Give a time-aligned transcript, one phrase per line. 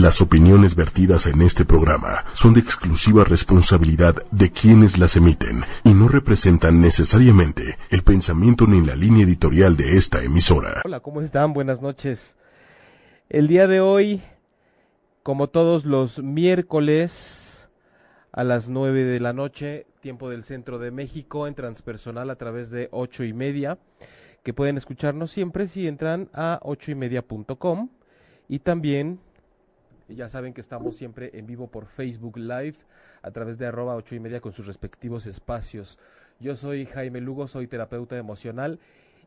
[0.00, 5.94] Las opiniones vertidas en este programa son de exclusiva responsabilidad de quienes las emiten y
[5.94, 10.82] no representan necesariamente el pensamiento ni la línea editorial de esta emisora.
[10.84, 11.52] Hola, ¿cómo están?
[11.52, 12.34] Buenas noches.
[13.28, 14.20] El día de hoy,
[15.22, 17.68] como todos los miércoles
[18.32, 22.72] a las nueve de la noche, tiempo del centro de México, en transpersonal a través
[22.72, 23.78] de ocho y media,
[24.42, 26.96] que pueden escucharnos siempre si entran a ocho y
[28.48, 29.20] y también
[30.08, 32.76] ya saben que estamos siempre en vivo por Facebook Live
[33.22, 35.98] a través de arroba ocho y media con sus respectivos espacios.
[36.40, 38.80] Yo soy Jaime Lugo, soy terapeuta emocional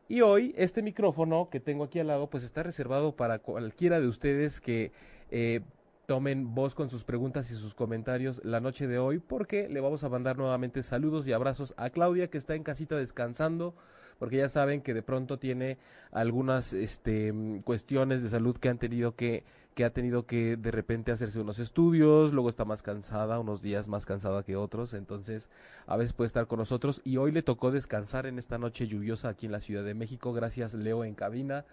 [0.08, 4.08] y hoy este micrófono que tengo aquí al lado pues está reservado para cualquiera de
[4.08, 4.92] ustedes que
[5.30, 5.60] eh,
[6.06, 10.04] tomen voz con sus preguntas y sus comentarios la noche de hoy porque le vamos
[10.04, 13.74] a mandar nuevamente saludos y abrazos a Claudia que está en casita descansando
[14.18, 15.78] porque ya saben que de pronto tiene
[16.10, 17.32] algunas este,
[17.64, 19.44] cuestiones de salud que han tenido que
[19.78, 23.86] que ha tenido que de repente hacerse unos estudios, luego está más cansada, unos días
[23.86, 25.50] más cansada que otros, entonces
[25.86, 29.28] a veces puede estar con nosotros y hoy le tocó descansar en esta noche lluviosa
[29.28, 31.64] aquí en la Ciudad de México, gracias Leo en cabina.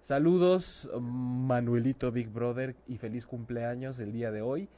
[0.00, 4.68] Saludos Manuelito Big Brother y feliz cumpleaños el día de hoy.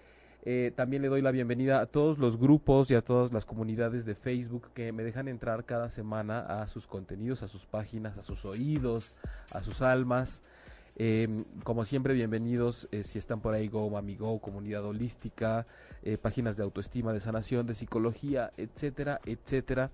[0.46, 4.06] Eh, también le doy la bienvenida a todos los grupos y a todas las comunidades
[4.06, 8.22] de Facebook que me dejan entrar cada semana a sus contenidos, a sus páginas, a
[8.22, 9.14] sus oídos,
[9.52, 10.42] a sus almas.
[10.96, 15.66] Eh, como siempre, bienvenidos eh, si están por ahí Go Mami Go, Comunidad Holística,
[16.02, 19.90] eh, páginas de autoestima, de sanación, de psicología, etcétera, etcétera.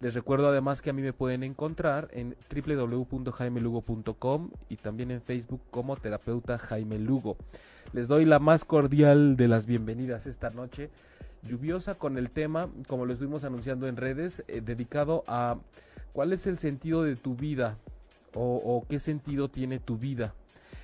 [0.00, 5.62] Les recuerdo además que a mí me pueden encontrar en www.jaimelugo.com y también en Facebook
[5.70, 7.38] como terapeuta Jaime Lugo.
[7.94, 10.90] Les doy la más cordial de las bienvenidas esta noche,
[11.42, 15.58] lluviosa con el tema, como lo estuvimos anunciando en redes, eh, dedicado a
[16.12, 17.78] cuál es el sentido de tu vida
[18.34, 20.32] o qué sentido tiene tu vida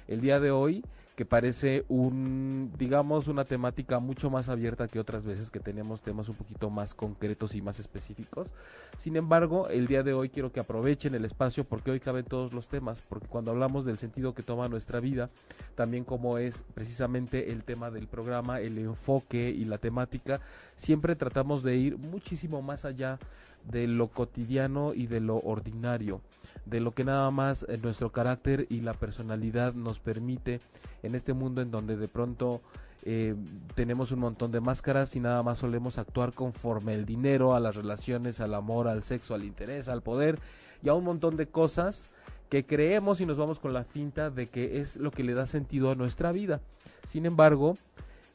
[0.08, 0.82] el día de hoy
[1.18, 6.28] que parece un, digamos, una temática mucho más abierta que otras veces que tenemos temas
[6.28, 8.52] un poquito más concretos y más específicos.
[8.96, 12.52] Sin embargo, el día de hoy quiero que aprovechen el espacio porque hoy caben todos
[12.52, 15.28] los temas, porque cuando hablamos del sentido que toma nuestra vida,
[15.74, 20.40] también como es precisamente el tema del programa, el enfoque y la temática,
[20.76, 23.18] siempre tratamos de ir muchísimo más allá
[23.64, 26.20] de lo cotidiano y de lo ordinario
[26.68, 30.60] de lo que nada más eh, nuestro carácter y la personalidad nos permite
[31.02, 32.60] en este mundo en donde de pronto
[33.04, 33.34] eh,
[33.74, 37.76] tenemos un montón de máscaras y nada más solemos actuar conforme el dinero, a las
[37.76, 40.38] relaciones, al amor, al sexo, al interés, al poder
[40.82, 42.10] y a un montón de cosas
[42.50, 45.46] que creemos y nos vamos con la finta de que es lo que le da
[45.46, 46.60] sentido a nuestra vida.
[47.06, 47.78] Sin embargo,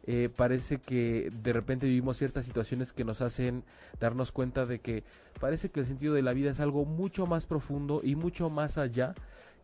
[0.06, 3.64] eh, parece que de repente vivimos ciertas situaciones que nos hacen
[4.00, 5.03] darnos cuenta de que
[5.40, 8.78] parece que el sentido de la vida es algo mucho más profundo y mucho más
[8.78, 9.16] allá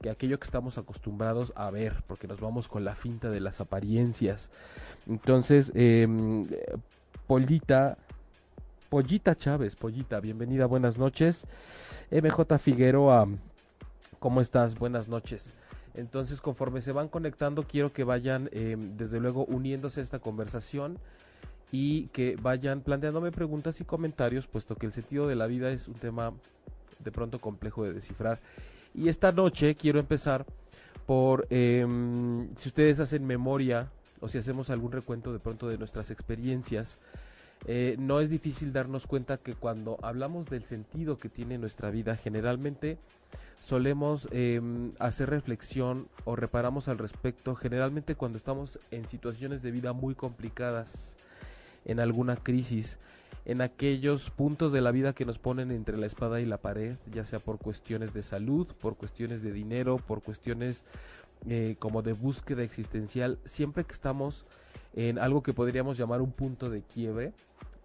[0.01, 3.59] que aquello que estamos acostumbrados a ver, porque nos vamos con la finta de las
[3.59, 4.49] apariencias.
[5.07, 6.07] Entonces, eh,
[7.27, 7.97] Pollita,
[8.89, 11.45] Pollita Chávez, Pollita, bienvenida, buenas noches.
[12.11, 13.27] MJ Figueroa,
[14.19, 14.75] ¿cómo estás?
[14.75, 15.53] Buenas noches.
[15.99, 20.97] Entonces, conforme se van conectando, quiero que vayan, em, desde luego, uniéndose a esta conversación
[21.71, 25.87] y que vayan planteándome preguntas y comentarios, puesto que el sentido de la vida es
[25.87, 26.33] un tema
[26.99, 28.39] de pronto complejo de descifrar.
[28.95, 30.45] Y esta noche quiero empezar
[31.05, 33.89] por, em, si ustedes hacen memoria
[34.21, 36.97] o si hacemos algún recuento de pronto de nuestras experiencias,
[37.65, 42.15] eh, no es difícil darnos cuenta que cuando hablamos del sentido que tiene nuestra vida,
[42.15, 42.97] generalmente
[43.59, 49.93] solemos em, hacer reflexión o reparamos al respecto generalmente cuando estamos en situaciones de vida
[49.93, 51.15] muy complicadas,
[51.85, 52.97] en alguna crisis,
[53.45, 56.97] en aquellos puntos de la vida que nos ponen entre la espada y la pared,
[57.11, 60.83] ya sea por cuestiones de salud, por cuestiones de dinero, por cuestiones
[61.47, 64.45] eh, como de búsqueda existencial, siempre que estamos
[64.93, 67.33] en algo que podríamos llamar un punto de quiebre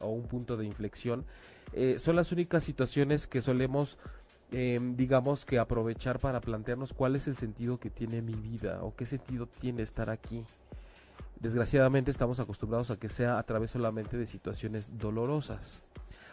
[0.00, 1.24] o un punto de inflexión,
[1.72, 3.98] eh, son las únicas situaciones que solemos
[4.56, 8.94] Em, digamos que aprovechar para plantearnos cuál es el sentido que tiene mi vida o
[8.94, 10.44] qué sentido tiene estar aquí.
[11.40, 15.82] Desgraciadamente estamos acostumbrados a que sea a través solamente de situaciones dolorosas.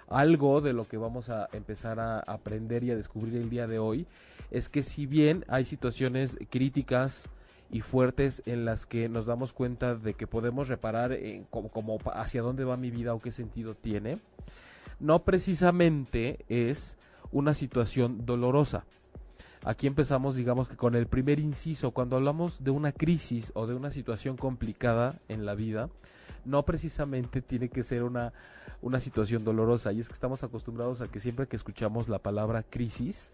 [0.08, 3.80] Algo de lo que vamos a empezar a aprender y a descubrir el día de
[3.80, 4.06] hoy
[4.52, 7.28] es que si bien hay situaciones críticas
[7.72, 12.44] y fuertes en las que nos damos cuenta de que podemos reparar en como hacia
[12.44, 14.20] dónde va mi vida o qué sentido tiene,
[15.00, 16.98] no precisamente es
[17.32, 18.86] una situación dolorosa.
[19.64, 23.76] Aquí empezamos, digamos que con el primer inciso, cuando hablamos de una crisis o de
[23.76, 25.90] una situación complicada en la vida,
[26.46, 28.34] no precisamente tiene que ser una,
[28.82, 29.94] una situación dolorosa.
[29.94, 33.32] Y es que estamos acostumbrados a que siempre que escuchamos la palabra crisis,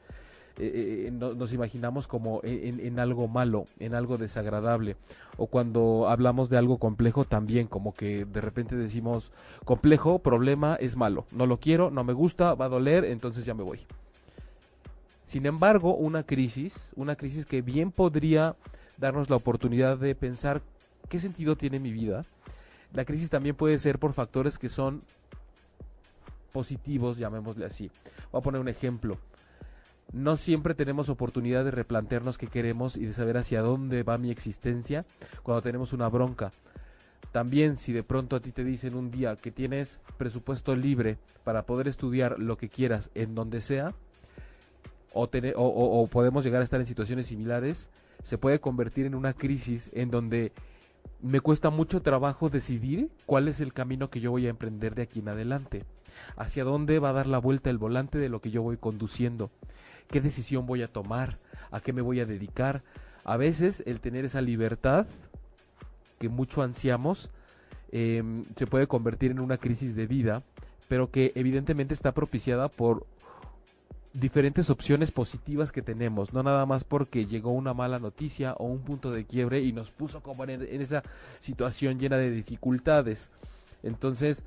[0.59, 4.95] eh, eh, nos imaginamos como en, algo malo, en algo desagradable.
[5.37, 9.31] O cuando hablamos de algo complejo también, como que de repente decimos,
[9.65, 11.25] complejo, problema, es malo.
[11.31, 13.81] No lo quiero, no me gusta, va a doler, entonces ya me voy.
[15.25, 18.55] Sin embargo, una crisis, una crisis que bien podría
[18.97, 20.61] darnos la oportunidad de pensar
[21.09, 22.25] qué sentido tiene mi vida.
[22.93, 25.03] La crisis también puede ser por factores que son
[26.51, 27.91] positivos, llamémosle así.
[28.31, 29.17] Voy a poner un ejemplo
[30.13, 34.31] no siempre tenemos oportunidad de replantearnos qué queremos y de saber hacia dónde va mi
[34.31, 35.05] existencia
[35.43, 36.51] cuando tenemos una bronca.
[37.31, 41.63] También si de pronto a ti te dicen un día que tienes presupuesto libre para
[41.63, 43.93] poder estudiar lo que quieras en donde sea,
[45.13, 47.89] o, o, podemos llegar a estar en situaciones similares,
[48.23, 50.51] se puede convertir en una crisis en donde
[51.21, 55.01] me cuesta mucho trabajo decidir cuál es el camino que yo voy a emprender de
[55.03, 55.85] aquí en adelante,
[56.35, 59.49] hacia dónde va a dar la vuelta el volante de lo que yo voy conduciendo
[60.07, 61.39] qué decisión voy a tomar,
[61.71, 62.83] a qué me voy a dedicar.
[63.23, 65.05] A veces el tener esa libertad
[66.19, 67.29] que mucho ansiamos
[67.91, 70.43] em, se puede convertir en una crisis de vida,
[70.87, 73.05] pero que evidentemente está propiciada por
[74.13, 78.79] diferentes opciones positivas que tenemos, no nada más porque llegó una mala noticia o un
[78.79, 81.03] punto de quiebre y nos puso como en, en esa
[81.39, 83.29] situación llena de dificultades.
[83.83, 84.43] Entonces,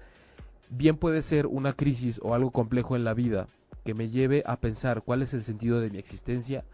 [0.70, 3.46] bien puede ser una crisis o algo complejo en la vida,
[3.84, 6.64] que me lleve a pensar cuál es el sentido de mi existencia,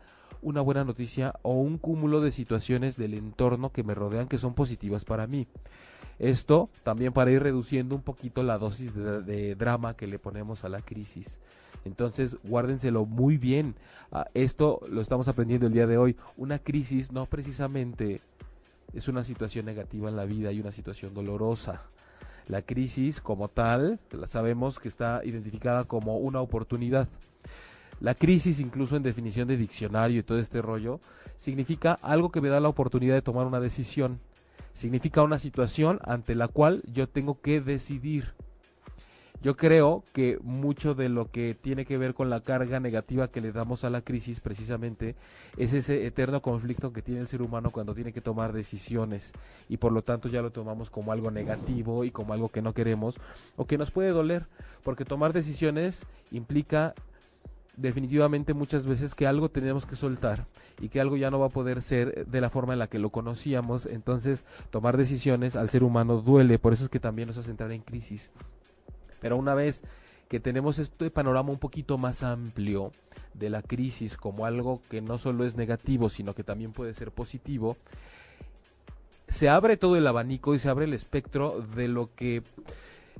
[0.42, 4.54] una buena noticia o un cúmulo de situaciones del entorno que me rodean que son
[4.54, 5.46] positivas para mí.
[6.18, 10.68] Esto también para ir reduciendo un poquito la dosis de, drama que le ponemos a
[10.68, 11.40] la crisis.
[11.84, 13.76] Entonces, guárdenselo muy bien.
[14.10, 16.16] Ah, esto lo estamos aprendiendo el día de hoy.
[16.36, 18.22] Una crisis no precisamente
[18.94, 21.82] es una situación negativa en la vida y una situación dolorosa.
[22.46, 27.08] La crisis como tal, la sabemos que está identificada como una oportunidad.
[28.00, 31.00] La crisis, incluso en definición de diccionario y todo este rollo,
[31.36, 34.20] significa algo que me da la oportunidad de tomar una decisión.
[34.72, 38.34] Significa una situación ante la cual yo tengo que decidir.
[39.42, 43.40] Yo creo que mucho de lo que tiene que ver con la carga negativa que
[43.40, 45.14] le damos a la crisis precisamente
[45.56, 49.32] es ese eterno conflicto que tiene el ser humano cuando tiene que tomar decisiones
[49.68, 52.72] y por lo tanto ya lo tomamos como algo negativo y como algo que no
[52.72, 53.16] queremos
[53.56, 54.46] o que nos puede doler
[54.82, 56.94] porque tomar decisiones implica
[57.76, 60.46] definitivamente muchas veces que algo tenemos que soltar
[60.80, 62.98] y que algo ya no va a poder ser de la forma en la que
[62.98, 67.36] lo conocíamos, entonces tomar decisiones al ser humano duele, por eso es que también nos
[67.36, 68.30] hace entrar en crisis.
[69.20, 69.82] Pero una vez
[70.28, 72.92] que tenemos este panorama un poquito más amplio
[73.34, 77.12] de la crisis como algo que no solo es negativo, sino que también puede ser
[77.12, 77.76] positivo,
[79.28, 82.42] se abre todo el abanico y se abre el espectro de lo que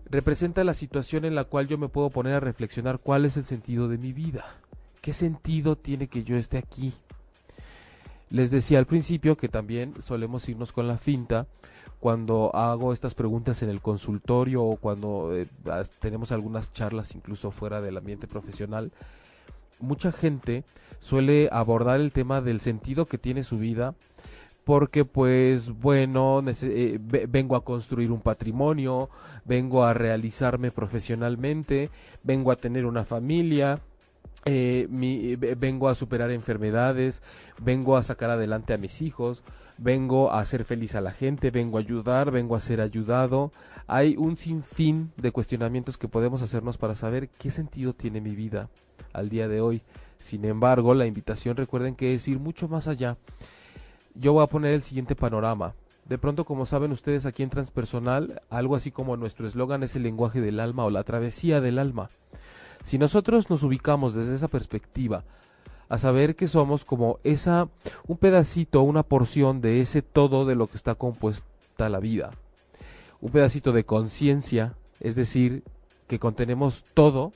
[0.09, 3.45] representa la situación en la cual yo me puedo poner a reflexionar cuál es el
[3.45, 4.45] sentido de mi vida.
[5.01, 6.95] ¿Qué sentido tiene que yo esté aquí?
[8.31, 11.47] Les decía al principio que también solemos irnos con la finta
[12.01, 15.47] cuando hago estas preguntas en el consultorio o cuando eh,
[16.01, 18.93] tenemos algunas charlas incluso fuera del ambiente profesional,
[19.81, 20.65] mucha gente
[21.01, 23.95] suele abordar el tema del sentido que tiene su vida
[24.65, 29.11] porque pues bueno, eh, vengo a construir un patrimonio,
[29.45, 31.89] vengo a realizarme profesionalmente,
[32.25, 33.79] vengo a tener una familia,
[34.45, 34.89] eh,
[35.57, 37.23] vengo a superar enfermedades,
[37.63, 39.45] vengo a sacar adelante a mis hijos,
[39.79, 43.53] vengo a hacer feliz a la gente, vengo a ayudar, vengo a ser ayudado.
[43.87, 48.69] Hay un sinfín de cuestionamientos que podemos hacernos para saber qué sentido tiene mi vida
[49.13, 49.83] al día de hoy.
[50.19, 53.17] Sin embargo, la invitación recuerden que es ir mucho más allá.
[54.15, 55.75] Yo voy a poner el siguiente panorama.
[56.09, 60.05] De pronto, como saben ustedes aquí en Transpersonal, algo así como nuestro eslogan es el
[60.05, 62.11] lenguaje del alma o la travesía del alma.
[62.85, 65.25] Si nosotros nos ubicamos desde esa perspectiva,
[65.89, 67.69] a saber que somos como esa,
[68.07, 71.45] un pedacito, una porción de ese todo de lo que está compuesta
[71.79, 72.33] la vida.
[73.21, 75.63] Un pedacito de conciencia, es decir,
[76.07, 77.33] que contenemos todo,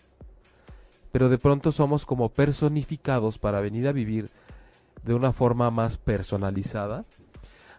[1.12, 4.30] pero de pronto somos como personificados para venir a vivir
[5.02, 7.04] de una forma más personalizada.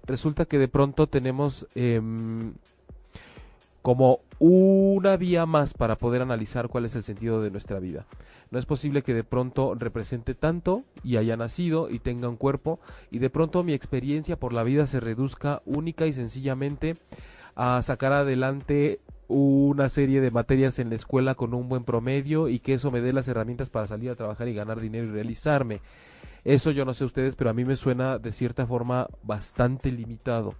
[0.05, 2.53] Resulta que de pronto tenemos em,
[3.81, 8.05] como una vía más para poder analizar cuál es el sentido de nuestra vida.
[8.51, 12.81] No es posible que de pronto represente tanto y haya nacido y tenga un cuerpo
[13.09, 16.97] y de pronto mi experiencia por la vida se reduzca única y sencillamente
[17.55, 22.59] a sacar adelante una serie de materias en la escuela con un buen promedio y
[22.59, 25.79] que eso me dé las herramientas para salir a trabajar y ganar dinero y realizarme.
[26.43, 30.55] Eso yo no sé ustedes, pero a mí me suena de cierta forma bastante limitado.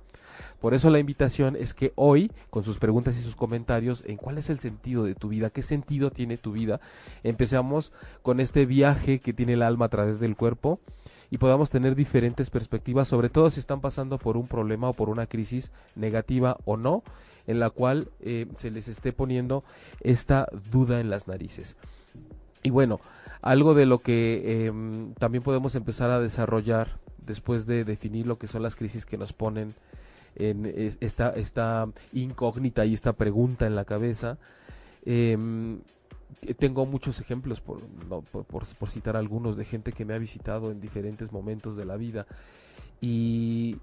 [0.62, 4.38] Por eso la invitación es que hoy, con sus preguntas y sus comentarios, en cuál
[4.38, 6.80] es el sentido de tu vida, qué sentido tiene tu vida,
[7.24, 7.92] empecemos
[8.22, 10.80] con este viaje que tiene el alma a través del cuerpo
[11.32, 15.10] y podamos tener diferentes perspectivas, sobre todo si están pasando por un problema o por
[15.10, 17.02] una crisis negativa o no,
[17.48, 19.64] en la cual eh, se les esté poniendo
[20.02, 21.76] esta duda en las narices.
[22.62, 23.00] Y bueno,
[23.42, 28.46] algo de lo que em, también podemos empezar a desarrollar después de definir lo que
[28.46, 29.74] son las crisis que nos ponen
[30.36, 30.66] en
[31.02, 34.38] esta, esta incógnita y esta pregunta en la cabeza.
[35.06, 35.80] Em,
[36.58, 37.82] tengo muchos ejemplos, por,
[38.24, 42.26] por, citar algunos, de gente que me ha visitado en diferentes momentos de la vida.
[43.00, 43.78] Y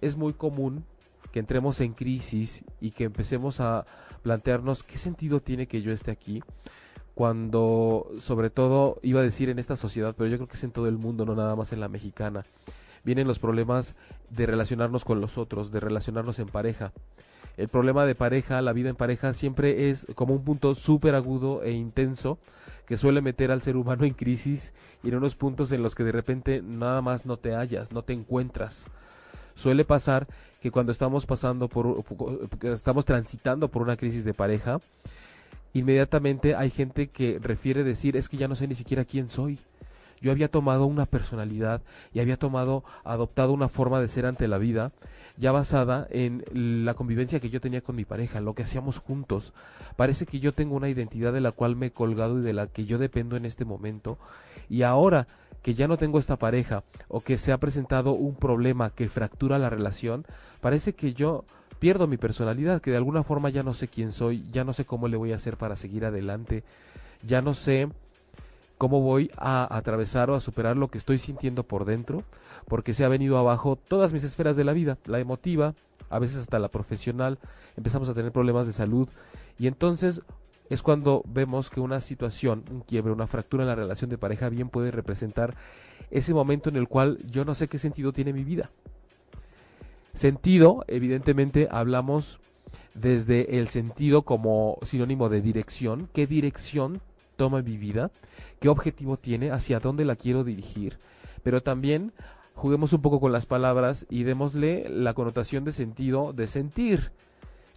[0.00, 0.84] es muy común
[1.32, 3.86] que entremos en crisis y que empecemos a
[4.22, 6.42] plantearnos qué sentido tiene que yo esté aquí.
[7.14, 10.70] Cuando, sobre todo, iba a decir en esta sociedad, pero yo creo que es en
[10.70, 12.42] todo el mundo, no nada más en la mexicana,
[13.04, 13.94] vienen los problemas
[14.30, 16.92] de relacionarnos con los otros, de relacionarnos en pareja
[17.56, 21.62] el problema de pareja, la vida en pareja, siempre es como un punto súper agudo
[21.62, 22.38] e intenso
[22.86, 26.04] que suele meter al ser humano en crisis y en unos puntos en los que
[26.04, 28.84] de repente nada más no te hallas, no te encuentras.
[29.54, 30.26] Suele pasar
[30.62, 32.02] que cuando estamos pasando por,
[32.62, 34.80] estamos transitando por una crisis de pareja,
[35.74, 39.58] inmediatamente hay gente que refiere decir es que ya no sé ni siquiera quién soy.
[40.22, 41.82] Yo había tomado una personalidad
[42.14, 44.92] y había tomado, adoptado una forma de ser ante la vida
[45.36, 46.44] ya basada en
[46.84, 49.52] la convivencia que yo tenía con mi pareja, lo que hacíamos juntos.
[49.96, 52.66] Parece que yo tengo una identidad de la cual me he colgado y de la
[52.66, 54.18] que yo dependo en este momento.
[54.68, 55.26] Y ahora
[55.62, 59.58] que ya no tengo esta pareja o que se ha presentado un problema que fractura
[59.58, 60.24] la relación,
[60.60, 61.44] parece que yo
[61.78, 64.84] pierdo mi personalidad, que de alguna forma ya no sé quién soy, ya no sé
[64.84, 66.62] cómo le voy a hacer para seguir adelante,
[67.26, 67.88] ya no sé
[68.82, 72.24] cómo voy a atravesar o a superar lo que estoy sintiendo por dentro,
[72.66, 75.76] porque se ha venido abajo todas mis esferas de la vida, la emotiva,
[76.10, 77.38] a veces hasta la profesional,
[77.76, 79.08] empezamos a tener problemas de salud
[79.56, 80.22] y entonces
[80.68, 84.48] es cuando vemos que una situación, un quiebre, una fractura en la relación de pareja
[84.48, 85.54] bien puede representar
[86.10, 88.72] ese momento en el cual yo no sé qué sentido tiene mi vida.
[90.12, 92.40] Sentido, evidentemente hablamos
[92.94, 97.00] desde el sentido como sinónimo de dirección, qué dirección
[97.42, 98.12] toma mi vida,
[98.60, 100.98] qué objetivo tiene, hacia dónde la quiero dirigir,
[101.42, 102.12] pero también
[102.54, 107.10] juguemos un poco con las palabras y démosle la connotación de sentido de sentir.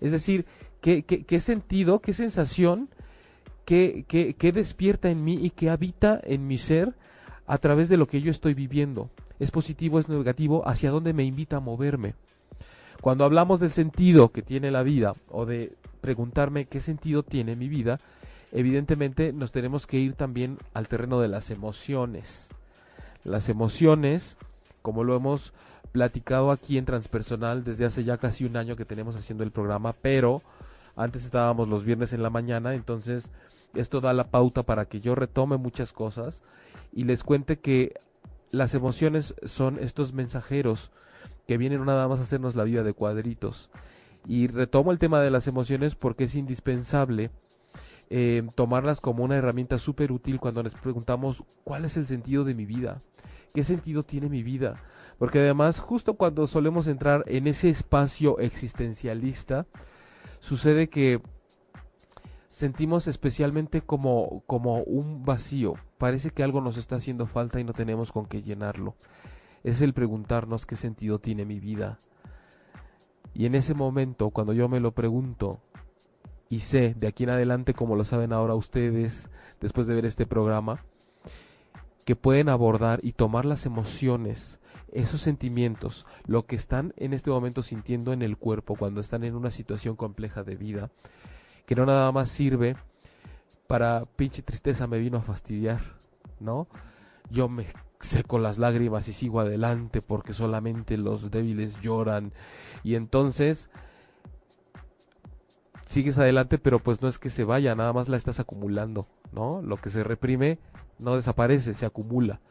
[0.01, 0.45] Es decir,
[0.81, 2.89] qué, qué, sentido, qué sensación,
[3.65, 6.93] qué, qué despierta en mí y qué habita en mi ser
[7.47, 9.09] a través de lo que yo estoy viviendo.
[9.39, 10.61] ¿Es positivo, es negativo?
[10.67, 12.13] ¿Hacia dónde me invita a moverme?
[13.01, 17.67] Cuando hablamos del sentido que tiene la vida o de preguntarme qué sentido tiene mi
[17.67, 17.99] vida,
[18.51, 22.49] evidentemente nos tenemos que ir también al terreno de las emociones.
[23.23, 24.37] Las emociones,
[24.81, 25.53] como lo hemos
[25.91, 29.93] platicado aquí en Transpersonal desde hace ya casi un año que tenemos haciendo el programa,
[29.93, 30.41] pero
[30.95, 33.31] antes estábamos los viernes en la mañana, entonces
[33.73, 36.41] esto da la pauta para que yo retome muchas cosas
[36.93, 37.99] y les cuente que
[38.51, 40.91] las emociones son estos mensajeros
[41.47, 43.69] que vienen nada más a hacernos la vida de cuadritos.
[44.27, 47.29] Y retomo el tema de las emociones porque es indispensable
[48.09, 52.53] eh, tomarlas como una herramienta súper útil cuando nos preguntamos cuál es el sentido de
[52.53, 53.01] mi vida,
[53.53, 54.81] qué sentido tiene mi vida.
[55.17, 59.65] Porque además, justo cuando solemos entrar en ese espacio existencialista,
[60.39, 61.21] sucede que
[62.51, 65.75] sentimos especialmente como, como un vacío.
[65.97, 68.95] Parece que algo nos está haciendo falta y no tenemos con qué llenarlo.
[69.63, 71.99] Es el preguntarnos qué sentido tiene mi vida.
[73.33, 75.59] Y en ese momento, cuando yo me lo pregunto,
[76.49, 79.29] y sé de aquí en adelante, como lo saben ahora ustedes,
[79.61, 80.83] después de ver este programa,
[82.05, 84.59] que pueden abordar y tomar las emociones,
[84.91, 89.35] esos sentimientos, lo que están en este momento sintiendo en el cuerpo cuando están en
[89.35, 90.91] una situación compleja de vida,
[91.65, 92.75] que no nada más sirve
[93.67, 95.81] para pinche tristeza me vino a fastidiar,
[96.39, 96.67] ¿no?
[97.31, 97.65] Yo me
[97.99, 102.33] seco las lágrimas y sigo adelante porque solamente los débiles lloran
[102.83, 103.71] y entonces
[105.85, 109.61] sigues adelante, pero pues no es que se vaya, nada más la estás acumulando, ¿no?
[109.61, 110.59] Lo que se reprime
[110.99, 112.41] no desaparece, se acumula.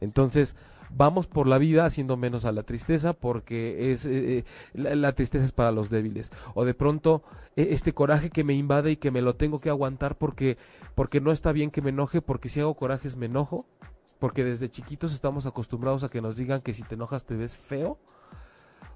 [0.00, 0.56] Entonces,
[0.94, 4.44] vamos por la vida haciendo menos a la tristeza porque es eh, eh,
[4.74, 7.22] la, tristeza es para los débiles o de pronto
[7.56, 10.58] e, este coraje que me invade y que me lo tengo que aguantar porque
[10.94, 13.66] porque no está bien que me enoje porque si hago corajes me enojo
[14.18, 17.56] porque desde chiquitos estamos acostumbrados a que nos digan que si te enojas te ves
[17.56, 17.98] feo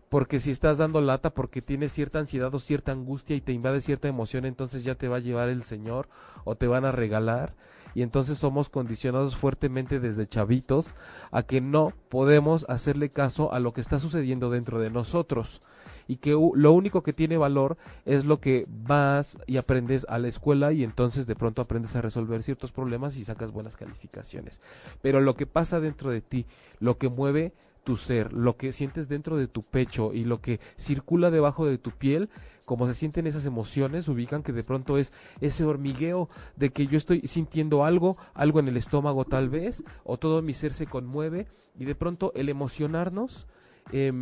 [0.08, 3.80] porque si estás dando lata porque tienes cierta ansiedad o cierta angustia y te invade
[3.80, 6.08] cierta emoción, entonces ya te va a llevar el Señor
[6.44, 7.54] o te van a regalar.
[7.94, 10.94] Y entonces somos condicionados fuertemente desde chavitos
[11.30, 15.62] a que no podemos hacerle caso a lo que está sucediendo dentro de nosotros.
[16.08, 20.28] y que lo único que tiene valor es lo que vas y aprendes a la
[20.28, 24.60] escuela y entonces de pronto aprendes a resolver ciertos problemas y sacas buenas calificaciones.
[25.02, 26.46] Pero lo que pasa dentro de ti,
[26.78, 27.54] lo que mueve
[27.86, 31.78] tu ser, lo que sientes dentro de tu pecho y lo que circula debajo de
[31.78, 32.28] tu piel,
[32.64, 36.98] como se sienten esas emociones, ubican que de pronto es ese hormigueo de que yo
[36.98, 41.46] estoy sintiendo algo, algo en el estómago tal vez, o todo mi ser se conmueve
[41.78, 43.46] y de pronto el emocionarnos
[43.92, 44.12] eh,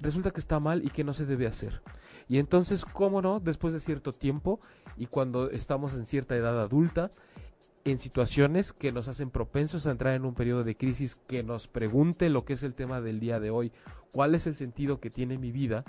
[0.00, 1.82] resulta que está mal y que no se debe hacer.
[2.28, 3.40] Y entonces, ¿cómo no?
[3.40, 4.60] Después de cierto tiempo
[4.96, 7.10] y cuando estamos en cierta edad adulta,
[7.86, 11.68] en situaciones que nos hacen propensos a entrar en un periodo de crisis que nos
[11.68, 13.70] pregunte lo que es el tema del día de hoy,
[14.10, 15.84] cuál es el sentido que tiene mi vida,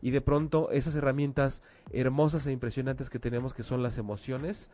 [0.00, 1.62] y de pronto esas herramientas
[1.92, 4.70] hermosas e impresionantes que tenemos que son las emociones,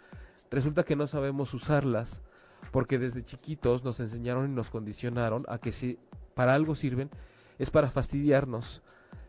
[0.53, 2.23] resulta que no sabemos usarlas,
[2.71, 5.99] porque desde chiquitos nos enseñaron y nos condicionaron a que si
[6.35, 7.11] para algo sirven,
[7.59, 8.83] es para fastidiarnos,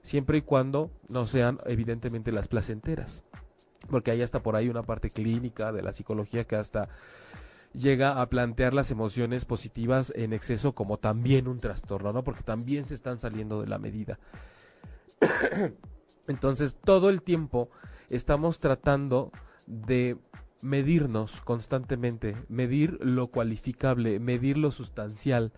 [0.03, 3.23] siempre y cuando no sean evidentemente las placenteras.
[3.89, 6.89] Porque hay hasta por ahí una parte clínica de la psicología que hasta
[7.73, 12.23] llega a plantear las emociones positivas en exceso como también un trastorno, ¿no?
[12.23, 14.19] Porque también se están saliendo de la medida.
[16.27, 17.69] Entonces, todo el tiempo
[18.09, 19.31] estamos tratando
[19.65, 20.17] de
[20.61, 25.51] medirnos constantemente, medir lo cualificable, medir lo sustancial,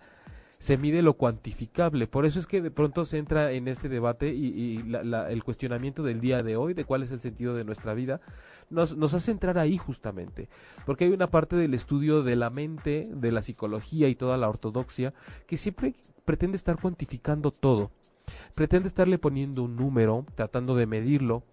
[0.66, 2.08] se mide lo cuantificable.
[2.08, 4.82] Por eso es que de pronto se entra en este debate y,
[5.28, 8.20] el cuestionamiento del día de hoy, de cuál es el sentido de nuestra vida,
[8.68, 10.48] nos, nos hace entrar ahí justamente.
[10.84, 14.48] Porque hay una parte del estudio de la mente, de la psicología y toda la
[14.48, 15.14] ortodoxia,
[15.46, 15.94] que siempre
[16.24, 17.92] pretende estar cuantificando todo.
[18.56, 21.44] Pretende estarle poniendo un número, tratando de medirlo.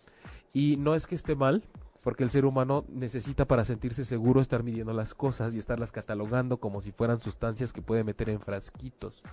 [0.54, 1.62] Y no es que esté mal,
[2.04, 6.58] porque el ser humano necesita para sentirse seguro estar midiendo las cosas y estarlas catalogando
[6.58, 9.24] como si fueran sustancias que puede meter en frasquitos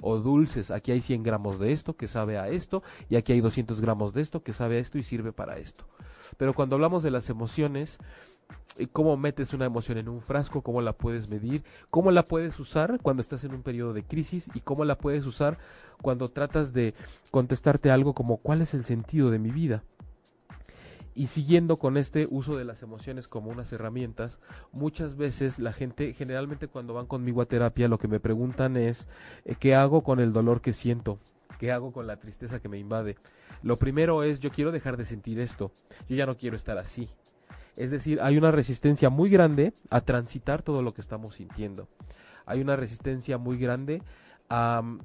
[0.00, 0.70] o dulces.
[0.70, 4.12] Aquí hay 100 gramos de esto que sabe a esto y aquí hay 200 gramos
[4.12, 5.84] de esto que sabe a esto y sirve para esto.
[6.36, 7.98] Pero cuando hablamos de las emociones,
[8.92, 13.00] cómo metes una emoción en un frasco, cómo la puedes medir, cómo la puedes usar
[13.02, 15.58] cuando estás en un periodo de crisis y cómo la puedes usar
[16.02, 16.94] cuando tratas de
[17.30, 19.82] contestarte algo como cuál es el sentido de mi vida.
[21.18, 24.38] Y siguiendo con este uso de las emociones como unas herramientas,
[24.70, 29.08] muchas veces la gente, generalmente cuando van conmigo a terapia, lo que me preguntan es,
[29.44, 31.18] eh, ¿qué hago con el dolor que siento?
[31.58, 33.16] ¿Qué hago con la tristeza que me invade?
[33.64, 35.72] Lo primero es, yo quiero dejar de sentir esto,
[36.08, 37.10] yo ya no quiero estar así.
[37.74, 41.88] Es decir, hay una resistencia muy grande a transitar todo lo que estamos sintiendo.
[42.46, 44.04] Hay una resistencia muy grande
[44.48, 45.00] a mm,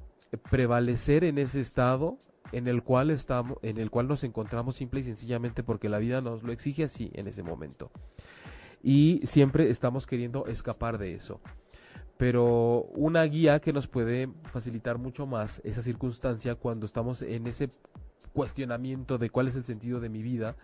[0.52, 2.20] prevalecer en ese estado
[2.54, 6.22] en el cual estamos, en el cual nos encontramos simple y sencillamente porque la vida
[6.22, 7.92] nos lo exige así en ese momento.
[8.82, 11.40] Y siempre estamos queriendo escapar de eso.
[12.18, 17.70] Pero una guía que nos puede facilitar mucho más esa circunstancia cuando estamos en ese
[18.34, 20.56] cuestionamiento de cuál es el sentido de mi vida,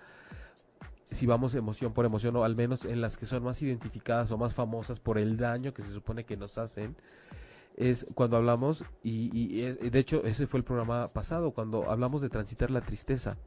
[1.11, 4.37] si vamos emoción por emoción o al menos en las que son más identificadas o
[4.37, 6.95] más famosas por el daño que se supone que nos hacen,
[7.79, 12.69] es cuando hablamos, y, de hecho ese fue el programa pasado, cuando hablamos de transitar
[12.69, 13.37] la tristeza.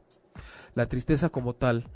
[0.73, 1.87] La tristeza como tal,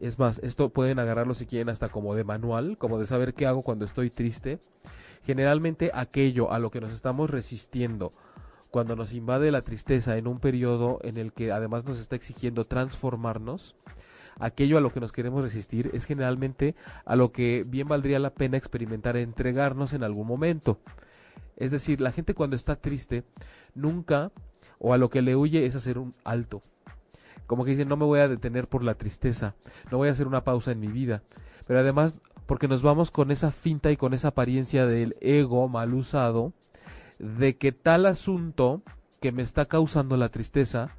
[0.00, 3.46] es más, esto pueden agarrarlo si quieren hasta como de manual, como de saber qué
[3.46, 4.58] hago cuando estoy triste.
[5.24, 8.14] Generalmente aquello a lo que nos estamos resistiendo,
[8.70, 12.66] cuando nos invade la tristeza en un periodo en el que además nos está exigiendo
[12.66, 13.76] transformarnos,
[14.40, 18.34] aquello a lo que nos queremos resistir es generalmente a lo que bien valdría la
[18.34, 20.80] pena experimentar entregarnos en algún momento.
[21.56, 23.24] Es decir, la gente cuando está triste,
[23.74, 24.32] nunca
[24.78, 26.62] o a lo que le huye es hacer un alto.
[27.46, 29.54] Como que dice, no me voy a detener por la tristeza,
[29.90, 31.22] no voy a hacer una pausa en mi vida.
[31.66, 32.14] Pero además,
[32.46, 36.52] porque nos vamos con esa finta y con esa apariencia del ego mal usado,
[37.18, 38.82] de que tal asunto
[39.20, 40.90] que me está causando la tristeza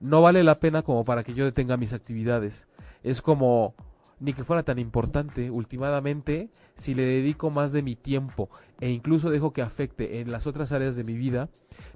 [0.00, 2.66] no vale la pena como para que yo detenga mis actividades.
[3.02, 3.74] Es como
[4.20, 5.50] ni que fuera tan importante.
[5.50, 8.50] Últimamente, si le dedico más de mi tiempo
[8.80, 11.48] e incluso dejo que afecte en las otras áreas de mi vida,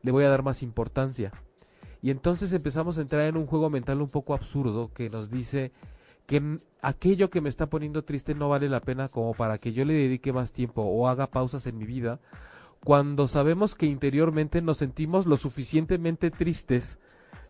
[0.03, 1.33] le voy a dar más importancia.
[2.03, 5.73] Y entonces empezamos a entrar en un juego mental un poco absurdo que nos dice
[6.27, 9.85] que aquello que me está poniendo triste no vale la pena como para que yo
[9.85, 12.21] le dedique más tiempo o haga pausas en mi vida,
[12.85, 16.99] cuando sabemos que interiormente nos sentimos lo suficientemente tristes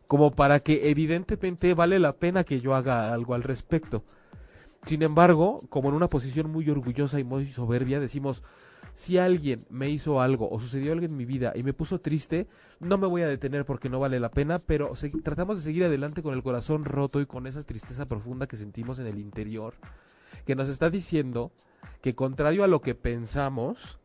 [0.09, 4.03] como para que evidentemente vale la pena que yo haga algo al respecto.
[4.87, 8.43] Sin embargo, como en una posición muy orgullosa y muy soberbia, decimos,
[8.95, 12.49] si alguien me hizo algo o sucedió algo en mi vida y me puso triste,
[12.81, 16.23] no me voy a detener porque no vale la pena, pero tratamos de seguir adelante
[16.23, 19.75] con el corazón roto y con esa tristeza profunda que sentimos en el interior,
[20.47, 21.53] que nos está diciendo
[22.03, 23.99] que contrario a lo que pensamos,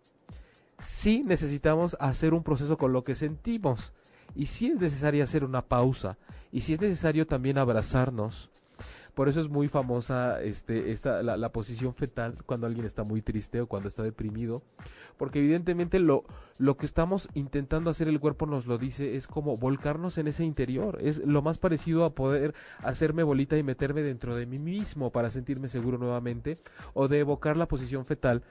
[0.79, 3.93] sí necesitamos hacer un proceso con lo que sentimos
[4.35, 6.17] y sí es necesario hacer una pausa
[6.51, 8.49] y si es necesario también abrazarnos.
[9.15, 13.21] Por eso es muy famosa este, esta, la, la, posición fetal cuando alguien está muy
[13.21, 14.61] triste o cuando está deprimido.
[15.17, 16.25] Porque evidentemente lo,
[16.57, 20.43] lo que estamos intentando hacer, el cuerpo nos lo dice, es como volcarnos en ese
[20.43, 20.99] interior.
[21.01, 25.31] Es lo más parecido a poder hacerme bolita y meterme dentro de mí mismo para
[25.31, 26.59] sentirme seguro nuevamente.
[26.93, 28.43] O de evocar la posición fetal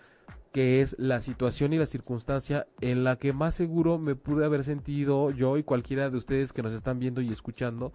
[0.55, 4.62] que es la situación y la circunstancia en la que más seguro me pude haber
[4.62, 7.92] sentido yo y cualquiera de ustedes que nos están viendo y escuchando,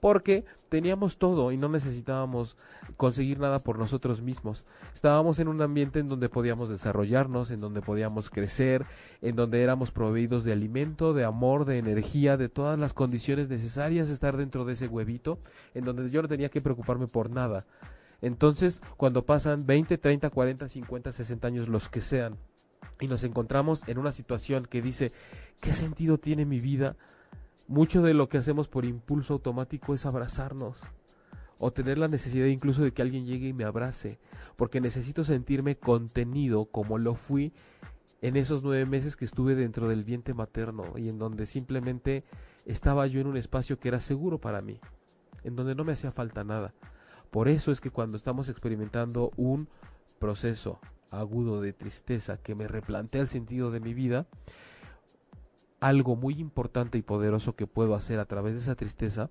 [0.00, 2.56] porque teníamos todo y no necesitábamos
[2.96, 4.64] conseguir nada por nosotros mismos.
[4.94, 8.86] Estábamos en un ambiente en donde podíamos desarrollarnos, en donde podíamos crecer,
[9.22, 14.08] en donde éramos proveídos de alimento, de amor, de energía, de todas las condiciones necesarias
[14.08, 15.38] estar dentro de ese huevito,
[15.74, 17.66] en donde yo no tenía que preocuparme por nada.
[18.20, 22.36] Entonces, cuando pasan 20, 30, 40, 50, 60 años, los que sean,
[23.00, 25.12] y nos encontramos en una situación que dice,
[25.60, 26.96] ¿qué sentido tiene mi vida?
[27.68, 30.80] Mucho de lo que hacemos por impulso automático es abrazarnos
[31.58, 34.18] o tener la necesidad incluso de que alguien llegue y me abrace,
[34.56, 37.52] porque necesito sentirme contenido como lo fui
[38.22, 42.24] en esos nueve meses que estuve dentro del vientre materno y en donde simplemente
[42.64, 44.80] estaba yo en un espacio que era seguro para mí,
[45.44, 46.72] en donde no me hacía falta nada.
[47.30, 49.68] Por eso es que cuando estamos experimentando un
[50.18, 54.26] proceso agudo de tristeza que me replantea el sentido de mi vida,
[55.80, 59.30] algo muy importante y poderoso que puedo hacer a través de esa tristeza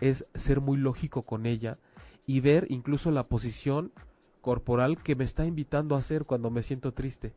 [0.00, 1.78] es ser muy lógico con ella
[2.26, 3.92] y ver incluso la posición
[4.40, 7.34] corporal que me está invitando a hacer cuando me siento triste.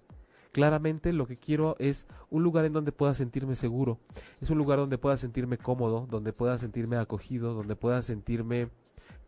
[0.51, 3.99] Claramente lo que quiero es un lugar en donde pueda sentirme seguro,
[4.39, 8.69] es un lugar donde pueda sentirme cómodo, donde pueda sentirme acogido, donde pueda sentirme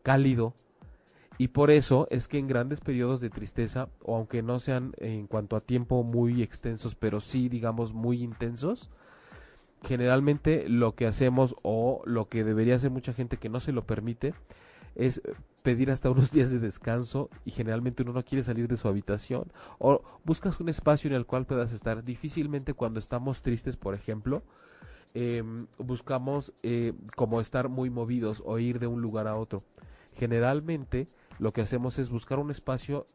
[0.03, 0.53] cálido,
[1.37, 5.27] y por eso es que en grandes periodos de tristeza, o aunque no sean en
[5.27, 8.89] cuanto a tiempo muy extensos, pero sí digamos muy intensos,
[9.83, 13.85] generalmente lo que hacemos o lo que debería hacer mucha gente que no se lo
[13.85, 14.33] permite
[14.95, 15.21] es
[15.61, 19.51] pedir hasta unos días de descanso y generalmente uno no quiere salir de su habitación
[19.79, 22.03] o buscas un espacio en el cual puedas estar.
[22.03, 24.43] Difícilmente cuando estamos tristes, por ejemplo,
[25.13, 29.63] em, buscamos eh, como estar muy movidos o ir de un lugar a otro.
[30.13, 33.07] Generalmente lo que hacemos es buscar un espacio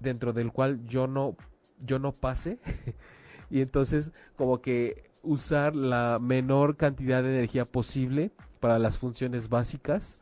[0.00, 1.36] dentro del cual yo no
[1.80, 2.58] yo no pase
[3.50, 10.18] y entonces como que usar la menor cantidad de energía posible para las funciones básicas.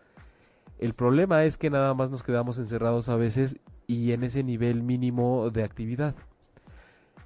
[0.78, 4.82] El problema es que nada más nos quedamos encerrados a veces y en ese nivel
[4.82, 6.14] mínimo de actividad.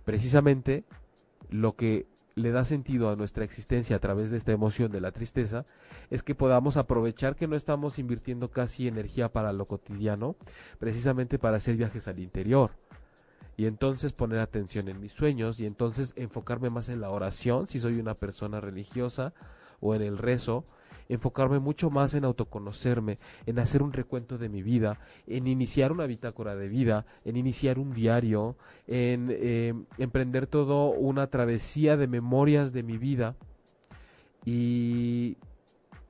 [0.04, 0.84] Precisamente
[1.50, 5.10] lo que le da sentido a nuestra existencia a través de esta emoción de la
[5.10, 5.64] tristeza
[6.10, 10.36] es que podamos aprovechar que no estamos invirtiendo casi energía para lo cotidiano,
[10.78, 12.72] precisamente para hacer viajes al interior.
[13.56, 17.78] Y entonces poner atención en mis sueños y entonces enfocarme más en la oración si
[17.78, 19.32] soy una persona religiosa
[19.80, 20.64] o en el rezo
[21.08, 26.06] enfocarme mucho más en autoconocerme, en hacer un recuento de mi vida, en iniciar una
[26.06, 32.72] bitácora de vida, en iniciar un diario, en eh, emprender todo una travesía de memorias
[32.72, 33.36] de mi vida.
[34.44, 35.36] Y,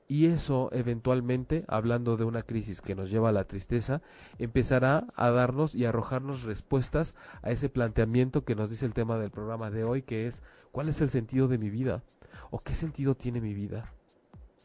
[0.07, 4.01] y eso eventualmente, hablando de una crisis que nos lleva a la tristeza,
[4.39, 9.31] empezará a darnos y arrojarnos respuestas a ese planteamiento que nos dice el tema del
[9.31, 10.41] programa de hoy, que es
[10.71, 12.03] ¿cuál es el sentido de mi vida?
[12.51, 13.93] ¿O qué sentido tiene mi vida?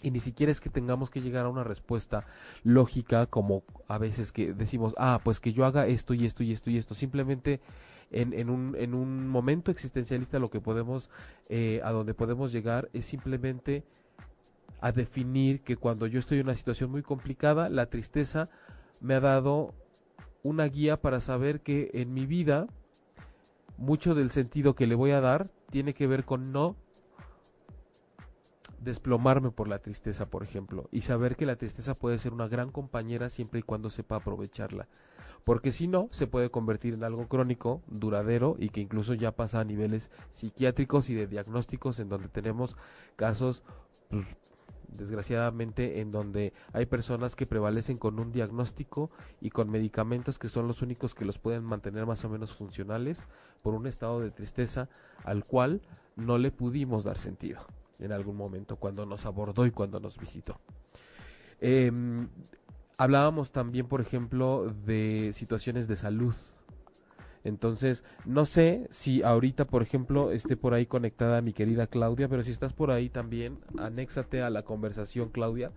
[0.03, 2.27] y ni siquiera es que tengamos que llegar a una respuesta
[2.65, 6.53] lógica como a veces que decimos, ah, pues que yo haga esto y esto y
[6.53, 6.95] esto y esto.
[6.95, 7.61] Simplemente
[8.11, 11.09] en, en, un, en un momento existencialista lo que podemos,
[11.49, 13.85] eh, a donde podemos llegar es simplemente
[14.83, 18.51] a definir que cuando yo estoy en una situación muy complicada, la tristeza
[19.01, 19.75] me ha dado
[20.43, 22.67] una guía para saber que en mi vida
[23.79, 26.75] mucho del sentido que le voy a dar tiene que ver con no
[28.81, 32.73] desplomarme por la tristeza, por ejemplo, y saber que la tristeza puede ser una gran
[32.73, 34.89] compañera siempre y cuando sepa aprovecharla.
[35.45, 39.61] Porque si no, se puede convertir en algo crónico, duradero y que incluso ya pasa
[39.61, 42.77] a niveles psiquiátricos y de diagnósticos en donde tenemos
[43.15, 43.63] casos,
[44.09, 44.27] pues,
[44.97, 50.69] desgraciadamente, en donde hay personas que prevalecen con un diagnóstico y con medicamentos que son
[50.69, 53.27] los únicos que los pueden mantener más o menos funcionales
[53.63, 54.89] por un estado de tristeza
[55.25, 55.83] al cual
[56.17, 57.61] no le pudimos dar sentido
[57.99, 60.59] en algún momento cuando nos abordó y cuando nos visitó.
[61.61, 62.29] Em,
[62.97, 66.35] hablábamos también, por ejemplo, de situaciones de salud.
[67.45, 72.43] Entonces, no sé si ahorita, por ejemplo, esté por ahí conectada mi querida Claudia, pero
[72.43, 75.73] si estás por ahí también, anéxate a la conversación, Claudia,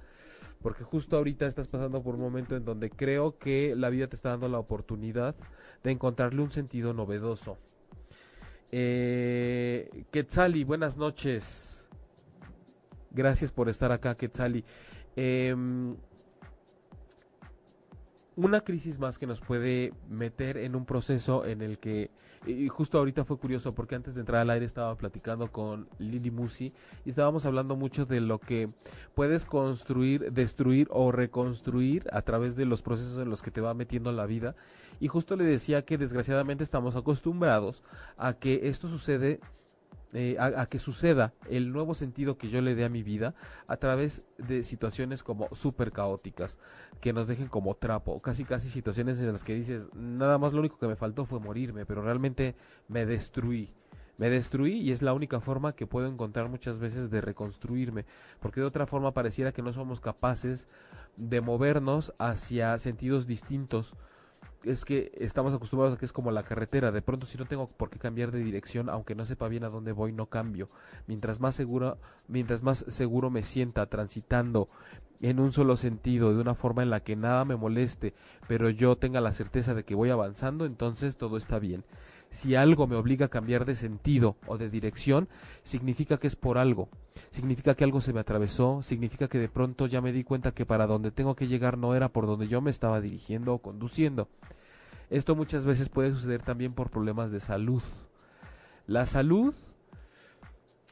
[0.62, 4.16] porque justo ahorita estás pasando por un momento en donde creo que la vida te
[4.16, 5.36] está dando la oportunidad
[5.84, 7.58] de encontrarle un sentido novedoso.
[8.72, 11.88] Eh, Quetzali, buenas noches.
[13.12, 14.66] Gracias por estar acá, Quetzali.
[15.16, 15.96] Em,
[18.36, 22.12] una crisis más que nos puede meter en un proceso en el que,
[22.46, 26.32] y justo ahorita fue curioso porque antes de entrar al aire estaba platicando con Lili
[26.32, 26.74] Musi
[27.06, 28.70] y estábamos hablando mucho de lo que
[29.14, 33.74] puedes construir, destruir o reconstruir a través de los procesos en los que te va
[33.74, 34.56] metiendo la vida.
[35.00, 37.84] Y justo le decía que desgraciadamente estamos acostumbrados
[38.18, 39.40] a que esto sucede
[40.16, 43.36] eh, a, que suceda el nuevo sentido que yo le dé a mi vida
[43.68, 46.58] a través de situaciones como súper caóticas,
[47.02, 50.60] que nos dejen como trapo, casi casi situaciones en las que dices, nada más lo
[50.60, 52.56] único que me faltó fue morirme, pero realmente
[52.88, 53.74] me destruí.
[54.18, 58.06] Me destruí y es la única forma que puedo encontrar muchas veces de reconstruirme,
[58.40, 60.70] porque de otra forma pareciera que no somos capaces
[61.18, 63.96] de movernos hacia sentidos distintos
[64.66, 66.92] es que estamos acostumbrados a que es como la carretera.
[66.92, 69.70] De pronto, si no tengo por qué cambiar de dirección, aunque no sepa bien a
[69.70, 70.70] dónde voy, no cambio.
[71.08, 71.98] Mientras más seguro,
[72.28, 74.70] mientras más seguro me sienta transitando
[75.22, 78.14] en un solo sentido, de una forma en la que nada me moleste,
[78.48, 81.84] pero yo tenga la certeza de que voy avanzando, entonces todo está bien.
[82.30, 85.30] Si algo me obliga a cambiar de sentido o de dirección,
[85.64, 86.90] significa que es por algo.
[87.32, 90.66] Significa que algo se me atravesó, significa que de pronto ya me di cuenta que
[90.66, 94.28] para donde tengo que llegar no era por donde yo me estaba dirigiendo o conduciendo.
[95.10, 97.84] Esto muchas veces puede suceder también por problemas de salud.
[98.88, 99.54] La salud,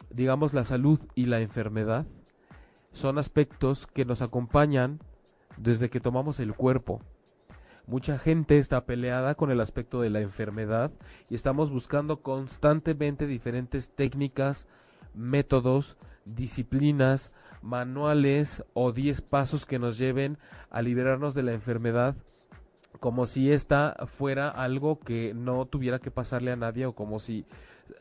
[0.10, 2.06] digamos la salud y la enfermedad,
[2.92, 5.00] son aspectos que nos acompañan
[5.58, 7.02] desde que tomamos el cuerpo.
[7.86, 10.92] Mucha gente está peleada con el aspecto de la enfermedad
[11.30, 14.68] y estamos buscando constantemente diferentes técnicas,
[15.14, 17.32] métodos, disciplinas,
[17.62, 20.38] manuales o 10 pasos que nos lleven
[20.70, 22.16] a liberarnos de la enfermedad
[23.00, 27.46] como si esta fuera algo que no tuviera que pasarle a nadie o como si,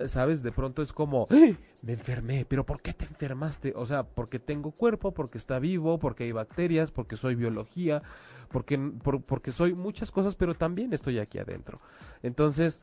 [0.06, 1.26] sabes, de pronto es como,
[1.82, 3.72] me enfermé, pero ¿por qué te enfermaste?
[3.74, 8.02] O sea, porque tengo cuerpo, porque está vivo, porque hay bacterias, porque soy biología,
[8.50, 8.78] porque,
[9.26, 11.80] porque soy muchas cosas, pero también estoy aquí adentro.
[12.22, 12.80] Entonces,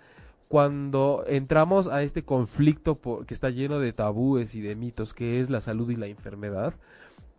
[0.50, 5.50] cuando entramos a este conflicto que está lleno de tabúes y de mitos, que es
[5.50, 6.74] la salud y la enfermedad,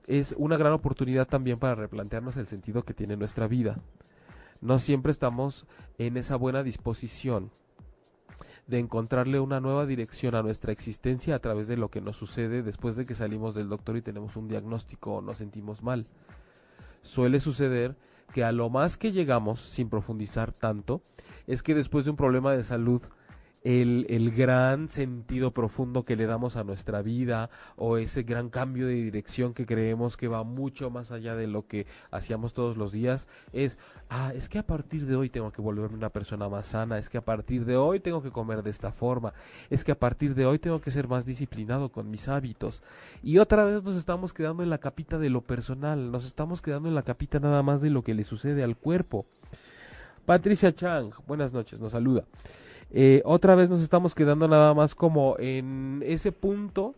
[0.07, 3.79] es una gran oportunidad también para replantearnos el sentido que tiene nuestra vida
[4.61, 5.67] no siempre estamos
[5.99, 7.51] en esa buena disposición
[8.67, 12.63] de encontrarle una nueva dirección a nuestra existencia a través de lo que nos sucede
[12.63, 16.07] después de que salimos del doctor y tenemos un diagnóstico o nos sentimos mal.
[17.03, 17.97] Suele suceder
[18.33, 21.03] que a lo más que llegamos, sin profundizar tanto,
[21.51, 23.03] es que después de un problema de salud
[23.63, 28.87] el, el, gran sentido profundo que le damos a nuestra vida o ese gran cambio
[28.87, 32.91] de dirección que creemos que va mucho más allá de lo que hacíamos todos los
[32.91, 36.69] días es, ah, es que a partir de hoy tengo que volverme una persona más
[36.69, 39.35] sana, es que a partir de hoy tengo que comer de esta forma,
[39.69, 42.83] es que a partir de hoy tengo que ser más disciplinado con mis hábitos.
[43.23, 46.89] Y otra vez nos estamos quedando en la capita de lo personal, nos estamos quedando
[46.89, 49.27] en la capita nada más de lo que le sucede al cuerpo.
[50.31, 52.25] Patricia Chang, buenas noches, nos saluda.
[52.93, 56.95] Eh, otra vez nos estamos quedando nada más como en ese punto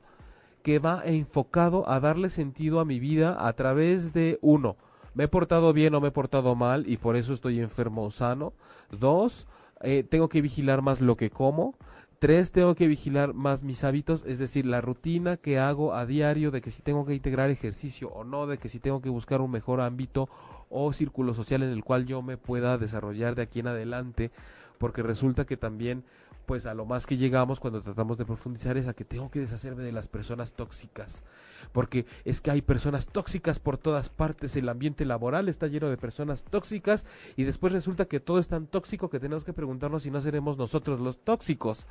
[0.62, 4.77] que va enfocado a darle sentido a mi vida a través de uno,
[5.14, 8.11] me he portado bien o me he portado mal y por eso estoy enfermo o
[8.11, 8.53] sano.
[8.90, 9.47] Dos,
[9.81, 11.75] eh, tengo que vigilar más lo que como.
[12.18, 16.51] Tres, tengo que vigilar más mis hábitos, es decir, la rutina que hago a diario,
[16.51, 19.40] de que si tengo que integrar ejercicio o no, de que si tengo que buscar
[19.40, 20.29] un mejor ámbito
[20.72, 24.30] o círculo social en el cual yo me pueda desarrollar de aquí en adelante
[24.78, 26.04] porque resulta que también
[26.46, 29.38] pues a lo más que llegamos cuando tratamos de profundizar es a que tengo que
[29.38, 31.22] deshacerme de las personas tóxicas,
[31.72, 35.96] porque es que hay personas tóxicas por todas partes, el ambiente laboral está lleno de
[35.96, 37.06] personas tóxicas
[37.37, 40.58] y después resulta que todo es tan tóxico que tenemos que preguntarnos si no seremos
[40.58, 41.87] nosotros los tóxicos,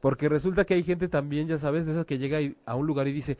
[0.00, 3.06] porque resulta que hay gente también, ya sabes, de esas que llega a un lugar
[3.06, 3.36] y dice,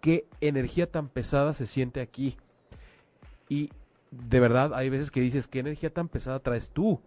[0.00, 2.36] qué energía tan pesada se siente aquí.
[3.48, 3.70] Y
[4.12, 7.00] de verdad hay veces que dices, qué energía tan pesada traes tú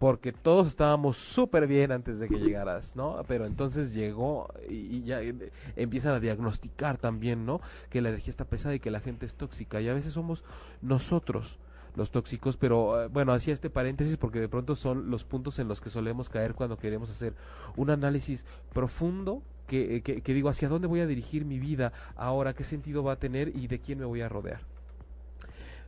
[0.00, 3.22] porque todos estábamos súper bien antes de que llegaras, ¿no?
[3.28, 7.60] Pero entonces llegó y, ya eh, empiezan a diagnosticar también, ¿no?
[7.90, 10.42] Que la energía está pesada y que la gente es tóxica y a veces somos
[10.80, 11.58] nosotros
[11.96, 15.68] los tóxicos, pero eh, bueno, hacía este paréntesis porque de pronto son los puntos en
[15.68, 17.34] los que solemos caer cuando queremos hacer
[17.76, 21.92] un análisis profundo que, eh, que, que digo, hacia dónde voy a dirigir mi vida
[22.16, 24.62] ahora, qué sentido va a tener y de quién me voy a rodear.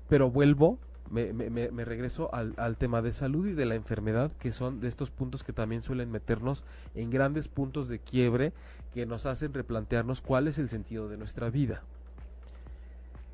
[0.09, 0.79] Pero vuelvo
[1.11, 4.81] me, me, me regreso al, al, tema de salud y de la enfermedad, que son
[4.81, 8.53] de estos puntos que también suelen meternos en grandes puntos de quiebre
[8.95, 11.83] que nos hacen replantearnos cuál es el sentido de nuestra vida.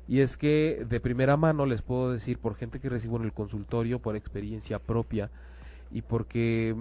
[0.09, 3.31] Y es que de primera mano les puedo decir, por gente que recibo en el
[3.31, 5.29] consultorio, por experiencia propia,
[5.91, 6.75] y porque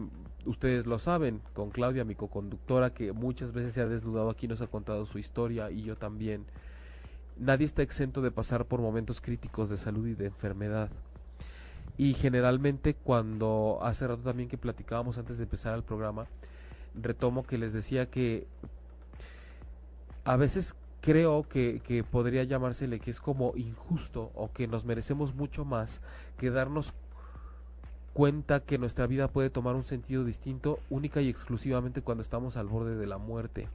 [0.46, 4.62] ustedes lo saben, con Claudia, mi coconductora, que muchas veces se ha desnudado aquí, nos
[4.62, 6.46] ha contado su historia, y yo también
[7.38, 10.90] nadie está exento de pasar por momentos críticos de salud y de enfermedad.
[11.96, 16.27] Y generalmente cuando hace rato también que platicábamos antes de empezar el programa,
[16.94, 18.46] retomo que les decía que
[20.24, 25.35] a veces creo que, que podría llamársele que es como injusto o que nos merecemos
[25.35, 26.01] mucho más
[26.38, 26.92] que darnos
[28.12, 32.66] cuenta que nuestra vida puede tomar un sentido distinto única y exclusivamente cuando estamos al
[32.66, 33.68] borde de la muerte.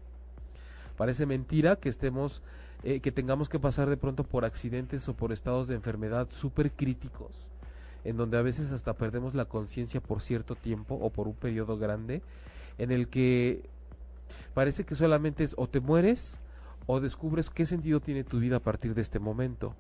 [0.98, 2.42] Parece mentira que estemos,
[2.84, 6.72] eh, que tengamos que pasar de pronto por accidentes o por estados de enfermedad súper
[6.72, 7.32] críticos,
[8.04, 11.78] en donde a veces hasta perdemos la conciencia por cierto tiempo o por un periodo
[11.78, 12.22] grande,
[12.78, 13.70] en el que
[14.54, 16.38] parece que solamente es o te mueres
[16.86, 19.76] o descubres qué sentido tiene tu vida a partir de este momento.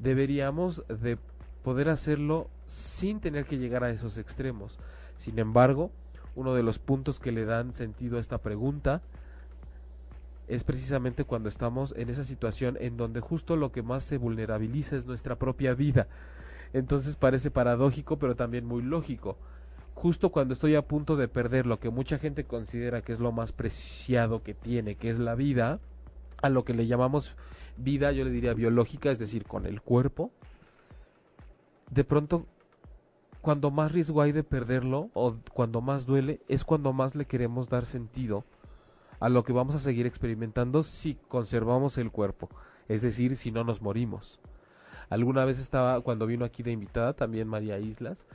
[0.00, 1.18] Deberíamos de
[1.62, 4.78] poder hacerlo sin tener que llegar a esos extremos.
[5.16, 5.90] Sin embargo,
[6.34, 9.02] uno de los puntos que le dan sentido a esta pregunta
[10.50, 14.96] es precisamente cuando estamos en esa situación en donde justo lo que más se vulnerabiliza
[14.96, 16.08] es nuestra propia vida.
[16.72, 19.38] Entonces parece paradójico, pero también muy lógico.
[19.94, 23.30] Justo cuando estoy a punto de perder lo que mucha gente considera que es lo
[23.30, 25.78] más preciado que tiene, que es la vida,
[26.42, 27.36] a lo que le llamamos
[27.76, 30.32] vida, yo le diría biológica, es decir, con el cuerpo,
[31.92, 32.46] de pronto
[33.40, 37.68] cuando más riesgo hay de perderlo o cuando más duele es cuando más le queremos
[37.68, 38.44] dar sentido
[39.20, 42.48] a lo que vamos a seguir experimentando si conservamos el cuerpo,
[42.88, 44.40] es decir, si no nos morimos.
[45.10, 48.26] Alguna vez estaba, cuando vino aquí de invitada, también María Islas,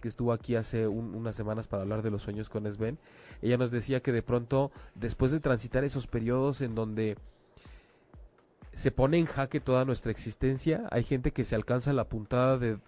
[0.00, 2.98] que estuvo aquí hace unas semanas para hablar de los sueños con Sven,
[3.40, 7.16] ella nos decía que de pronto, después de transitar esos periodos en donde
[8.74, 10.88] se pone en jaque toda nuestra existencia.
[10.90, 12.78] Hay gente que se alcanza la puntada de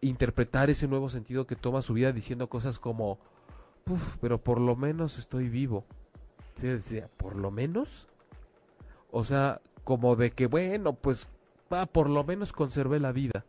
[0.00, 3.18] interpretar ese nuevo sentido que toma su vida diciendo cosas como,
[3.84, 5.84] Puf, pero por lo menos estoy vivo.
[6.66, 8.06] Decía, ¿por lo menos?
[9.10, 11.28] O sea, como de que, bueno, pues,
[11.72, 13.44] va, por lo menos conservé la vida.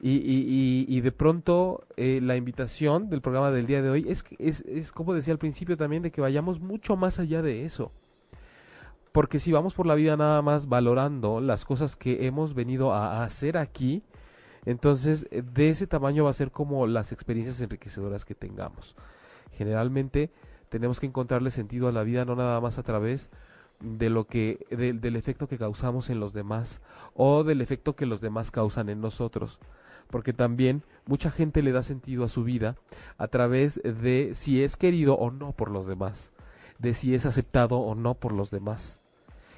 [0.00, 4.24] Y, y, y, de pronto eh, la invitación del programa del día de hoy es,
[4.38, 7.90] es, es, como decía al principio también, de que vayamos mucho más allá de eso.
[9.10, 13.24] Porque si vamos por la vida nada más valorando las cosas que hemos venido a
[13.24, 14.04] hacer aquí,
[14.66, 18.94] entonces eh, de ese tamaño va a ser como las experiencias enriquecedoras que tengamos.
[19.56, 20.30] Generalmente
[20.68, 23.30] tenemos que encontrarle sentido a la vida no nada más a través
[23.80, 26.80] de lo que del efecto que causamos en los demás
[27.14, 29.60] o del efecto que los demás causan en nosotros
[30.10, 32.76] porque también mucha gente le da sentido a su vida
[33.18, 36.32] a través de si es querido o no por los demás
[36.78, 39.00] de si es aceptado o no por los demás.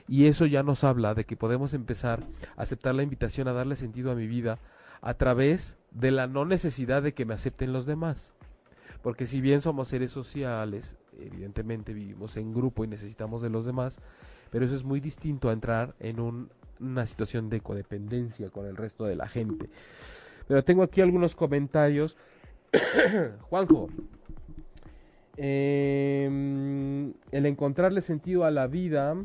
[0.09, 3.77] Y eso ya nos habla de que podemos empezar a aceptar la invitación a darle
[3.77, 4.59] sentido a mi vida
[5.03, 8.35] a través de la no necesidad de que me acepten los demás.
[9.03, 14.01] Porque si bien somos seres sociales, evidentemente vivimos en grupo y necesitamos de los demás,
[14.51, 16.49] pero eso es muy distinto a entrar en
[16.81, 19.69] una situación de codependencia con el resto de la gente.
[20.49, 22.17] Pero tengo aquí algunos comentarios.
[23.43, 23.89] Juanjo,
[25.43, 29.17] Em, el encontrarle sentido a la vida,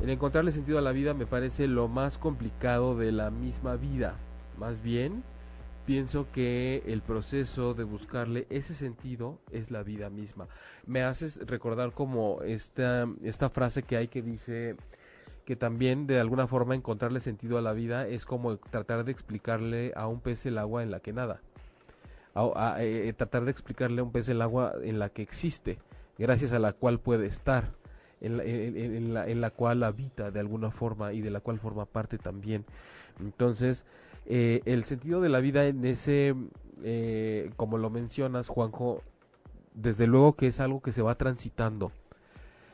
[0.00, 4.14] el encontrarle sentido a la vida me parece lo más complicado de la misma vida.
[4.58, 5.24] Más bien,
[5.86, 10.48] pienso que el proceso de buscarle ese sentido es la vida misma.
[10.84, 14.76] Me haces recordar como esta, esta frase que hay que dice
[15.44, 19.92] que también de alguna forma encontrarle sentido a la vida es como tratar de explicarle
[19.94, 21.40] a un pez el agua en la que nada
[22.36, 25.78] a, eh, tratar de explicarle a un pez el agua en la que existe,
[26.18, 27.72] gracias a la cual puede estar,
[28.20, 31.58] en la, en, la, en la, cual habita de alguna forma y de la cual
[31.58, 32.64] forma parte también.
[33.20, 33.84] Entonces,
[34.26, 36.34] eh, el sentido de la vida en ese,
[36.82, 39.02] eh, como lo mencionas, Juanjo,
[39.74, 41.92] desde luego que es algo que se va transitando.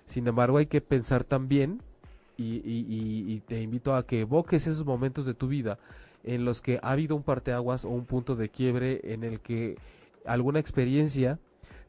[0.06, 1.82] Sin embargo, hay que pensar también,
[2.38, 5.78] y, te invito a que evoques esos momentos de tu vida
[6.24, 9.76] en los que ha habido un parteaguas o un punto de quiebre en el que
[10.24, 11.38] alguna experiencia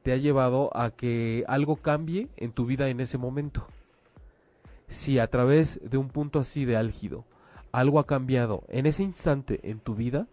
[0.04, 3.65] te ha llevado a que algo cambie en tu vida en ese momento.
[4.88, 7.26] Si a través de un punto así de álgido
[7.73, 10.27] algo ha cambiado en ese instante en tu vida,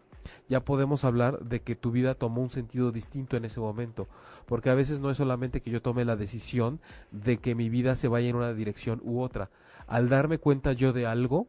[0.48, 4.07] ya podemos hablar de que tu vida tomó un sentido distinto en ese momento,
[4.46, 6.80] porque a veces no es solamente que yo tome la decisión
[7.11, 9.51] de que mi vida se vaya en una dirección u otra.
[9.86, 11.49] Al darme cuenta yo de algo,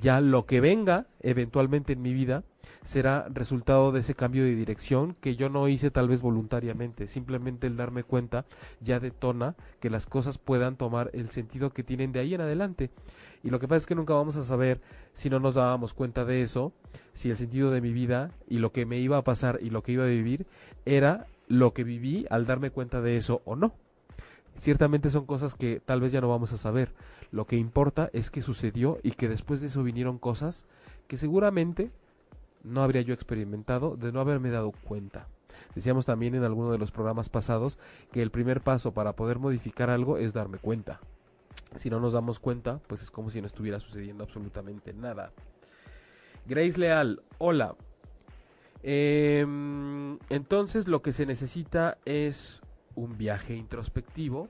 [0.00, 2.44] ya lo que venga eventualmente en mi vida
[2.84, 7.06] será resultado de ese cambio de dirección que yo no hice tal vez voluntariamente.
[7.06, 8.44] Simplemente el darme cuenta
[8.80, 12.90] ya detona que las cosas puedan tomar el sentido que tienen de ahí en adelante.
[13.42, 14.80] Y lo que pasa es que nunca vamos a saber
[15.12, 16.72] si no nos dábamos cuenta de eso,
[17.12, 19.82] si el sentido de mi vida y lo que me iba a pasar y lo
[19.82, 20.46] que iba a vivir
[20.84, 23.74] era lo que viví al darme cuenta de eso o no.
[24.56, 26.92] Ciertamente son cosas que tal vez ya no vamos a saber.
[27.30, 30.64] Lo que importa es que sucedió y que después de eso vinieron cosas
[31.08, 31.90] que seguramente
[32.62, 35.28] no habría yo experimentado de no haberme dado cuenta.
[35.74, 37.78] Decíamos también en alguno de los programas pasados
[38.12, 41.00] que el primer paso para poder modificar algo es darme cuenta.
[41.76, 45.32] Si no nos damos cuenta, pues es como si no estuviera sucediendo absolutamente nada.
[46.46, 47.76] Grace Leal, hola.
[48.82, 52.60] Em, entonces lo que se necesita es
[52.94, 54.48] un viaje introspectivo.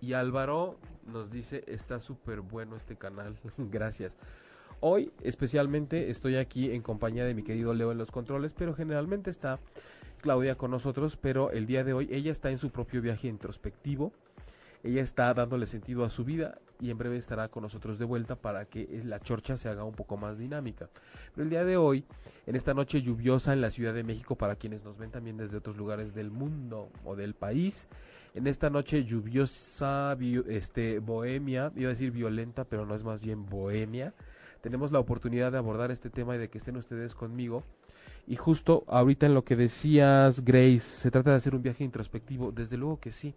[0.00, 3.36] Y Álvaro nos dice, está súper bueno este canal.
[3.58, 4.16] Gracias.
[4.80, 9.30] Hoy especialmente estoy aquí en compañía de mi querido Leo en los controles, pero generalmente
[9.30, 9.58] está
[10.20, 14.12] Claudia con nosotros, pero el día de hoy ella está en su propio viaje introspectivo.
[14.82, 18.36] Ella está dándole sentido a su vida y en breve estará con nosotros de vuelta
[18.36, 20.88] para que la chorcha se haga un poco más dinámica.
[21.34, 22.04] Pero el día de hoy,
[22.46, 25.56] en esta noche lluviosa en la Ciudad de México, para quienes nos ven también desde
[25.56, 27.88] otros lugares del mundo o del país,
[28.34, 30.16] en esta noche lluviosa,
[30.48, 34.12] este, bohemia, iba a decir violenta, pero no es más bien bohemia,
[34.60, 37.62] tenemos la oportunidad de abordar este tema y de que estén ustedes conmigo.
[38.26, 42.50] Y justo ahorita en lo que decías, Grace, se trata de hacer un viaje introspectivo.
[42.50, 43.34] Desde luego que sí.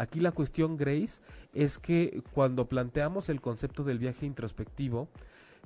[0.00, 1.20] Aquí la cuestión, Grace,
[1.52, 5.08] es que cuando planteamos el concepto del viaje introspectivo,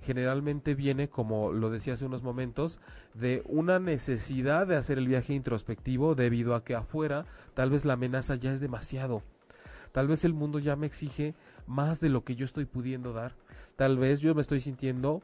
[0.02, 2.80] generalmente viene, como lo decía hace unos momentos,
[3.14, 7.92] de una necesidad de hacer el viaje introspectivo debido a que afuera tal vez la
[7.92, 9.22] amenaza ya es demasiado.
[9.92, 11.36] Tal vez el mundo ya me exige
[11.68, 13.36] más de lo que yo estoy pudiendo dar
[13.76, 15.22] Tal vez yo me estoy sintiendo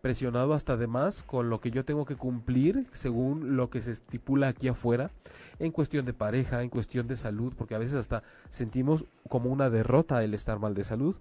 [0.00, 3.92] presionado hasta de más con lo que yo tengo que cumplir según lo que se
[3.92, 5.10] estipula aquí afuera
[5.58, 9.70] en cuestión de pareja, en cuestión de salud, porque a veces hasta sentimos como una
[9.70, 11.16] derrota el estar mal de salud.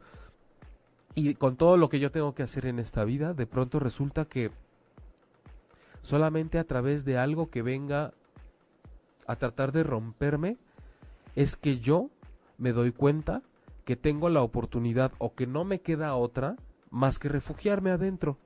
[1.14, 4.26] Y con todo lo que yo tengo que hacer en esta vida, de pronto resulta
[4.26, 4.50] que
[6.02, 8.14] solamente a través de algo que venga
[9.28, 10.58] a tratar de romperme,
[11.36, 12.10] es que yo
[12.58, 13.44] me doy cuenta
[13.86, 16.56] que tengo la oportunidad o que no me queda otra
[16.92, 18.38] más que refugiarme adentro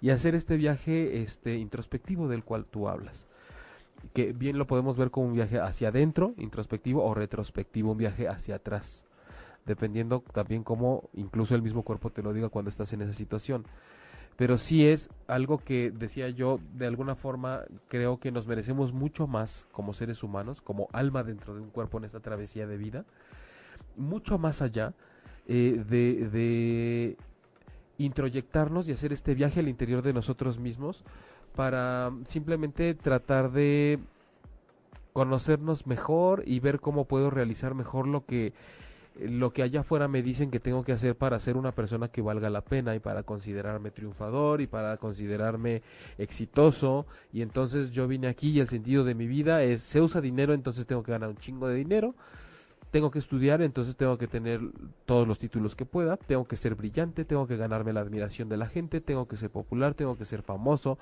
[0.00, 3.26] y hacer este viaje este introspectivo del cual tú hablas.
[4.12, 8.28] Que bien lo podemos ver como un viaje hacia adentro, introspectivo o retrospectivo, un viaje
[8.28, 9.04] hacia atrás.
[9.64, 13.64] Dependiendo también cómo incluso el mismo cuerpo te lo diga cuando estás en esa situación.
[14.36, 19.28] Pero sí es algo que decía yo, de alguna forma creo que nos merecemos mucho
[19.28, 23.04] más como seres humanos, como alma dentro de un cuerpo en esta travesía de vida,
[23.96, 24.94] mucho más allá
[25.46, 27.16] eh, de, de
[28.04, 31.04] introyectarnos y hacer este viaje al interior de nosotros mismos
[31.54, 33.98] para simplemente tratar de
[35.12, 38.52] conocernos mejor y ver cómo puedo realizar mejor lo que
[39.20, 42.22] lo que allá afuera me dicen que tengo que hacer para ser una persona que
[42.22, 45.82] valga la pena y para considerarme triunfador y para considerarme
[46.16, 47.06] exitoso.
[47.30, 50.54] Y entonces yo vine aquí y el sentido de mi vida es se usa dinero
[50.54, 52.14] entonces tengo que ganar un chingo de dinero
[52.92, 54.60] tengo que estudiar, entonces tengo que tener
[55.06, 58.58] todos los títulos que pueda, tengo que ser brillante, tengo que ganarme la admiración de
[58.58, 60.98] la gente, tengo que ser popular, tengo que ser famoso,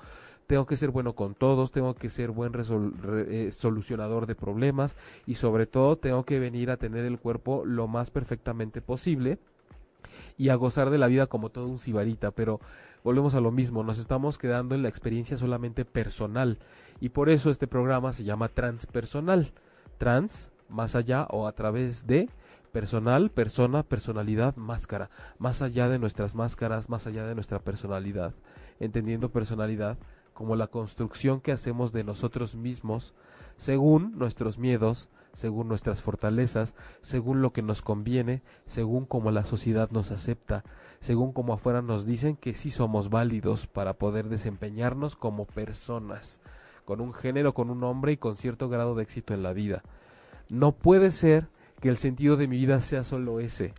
[0.47, 4.95] tengo que ser bueno con todos, tengo que ser buen eh, solucionador de problemas
[5.27, 9.37] y sobre todo tengo que venir a tener el cuerpo lo más perfectamente posible
[10.37, 12.61] y a gozar de la vida como todo un sibarita, pero
[13.03, 16.57] volvemos a lo mismo, nos estamos quedando en la experiencia solamente personal
[17.01, 19.51] y por eso este programa se llama transpersonal.
[19.97, 22.29] Trans más allá o a través de
[22.71, 28.33] personal, persona, personalidad, máscara, más allá de nuestras máscaras, más allá de nuestra personalidad,
[28.79, 29.97] entendiendo personalidad
[30.33, 33.13] como la construcción que hacemos de nosotros mismos
[33.57, 39.91] según nuestros miedos, según nuestras fortalezas, según lo que nos conviene, según como la sociedad
[39.91, 40.63] nos acepta,
[40.99, 46.39] según como afuera nos dicen que sí somos válidos para poder desempeñarnos como personas,
[46.85, 49.83] con un género, con un nombre y con cierto grado de éxito en la vida.
[50.51, 51.47] No puede ser
[51.79, 53.73] que el sentido de mi vida sea solo ese.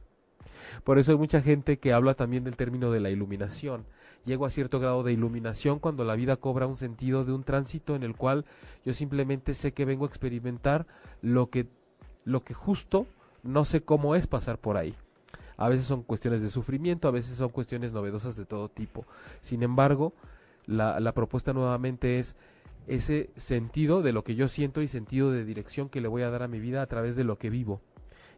[0.84, 3.84] Por eso hay mucha gente que habla también del término de la iluminación.
[4.24, 7.94] Llego a cierto grado de iluminación cuando la vida cobra un sentido de un tránsito
[7.94, 8.46] en el cual
[8.86, 10.86] yo simplemente sé que vengo a experimentar
[11.20, 11.66] lo que,
[12.24, 13.06] lo que justo
[13.42, 14.94] no sé cómo es pasar por ahí.
[15.58, 19.04] A veces son cuestiones de sufrimiento, a veces son cuestiones novedosas de todo tipo.
[19.42, 20.14] Sin embargo,
[20.64, 22.34] la, la propuesta nuevamente es
[22.86, 26.30] ese sentido de lo que yo siento y sentido de dirección que le voy a
[26.30, 27.80] dar a mi vida a través de lo que vivo.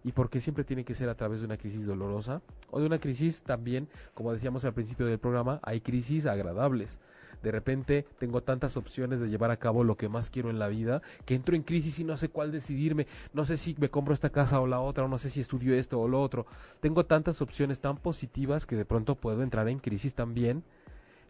[0.03, 2.99] Y porque siempre tiene que ser a través de una crisis dolorosa o de una
[2.99, 7.01] crisis también, como decíamos al principio del programa, hay crisis agradables.
[7.43, 10.69] De repente tengo tantas opciones de llevar a cabo lo que más quiero en la
[10.69, 13.07] vida que entro en crisis y no sé cuál decidirme.
[13.33, 15.75] No sé si me compro esta casa o la otra, o no sé si estudio
[15.75, 16.47] esto o lo otro.
[16.81, 20.65] Tengo tantas opciones tan positivas que de pronto puedo entrar en crisis también.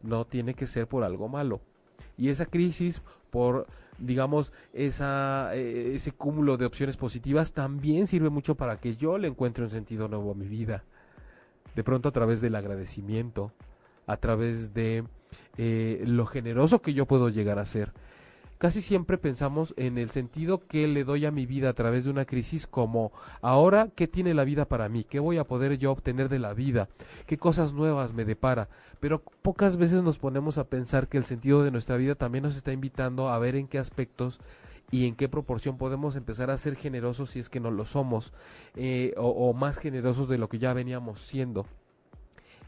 [0.03, 1.61] No tiene que ser por algo malo
[2.17, 3.67] Y esa crisis, por
[3.99, 9.29] digamos, esa, eh, ese cúmulo de opciones positivas también sirve mucho para que yo le
[9.29, 10.85] encuentre un sentido nuevo a mi vida.
[11.75, 13.53] De pronto a través del agradecimiento,
[14.07, 15.05] a través de
[15.57, 17.93] eh, lo generoso que yo puedo llegar a ser
[18.65, 22.11] casi siempre pensamos en el sentido que le doy a mi vida a través de
[22.11, 23.12] una crisis como
[23.43, 26.55] ahora qué tiene la vida para mí, qué voy a poder yo obtener de la
[26.55, 26.89] vida,
[27.27, 31.62] qué cosas nuevas me depara, pero pocas veces nos ponemos a pensar que el sentido
[31.62, 34.41] de nuestra vida también nos está invitando a ver en qué aspectos
[34.91, 38.33] y en qué proporción podemos empezar a ser generosos si es que no lo somos
[38.77, 41.67] eh, o, o más generosos de lo que ya veníamos siendo.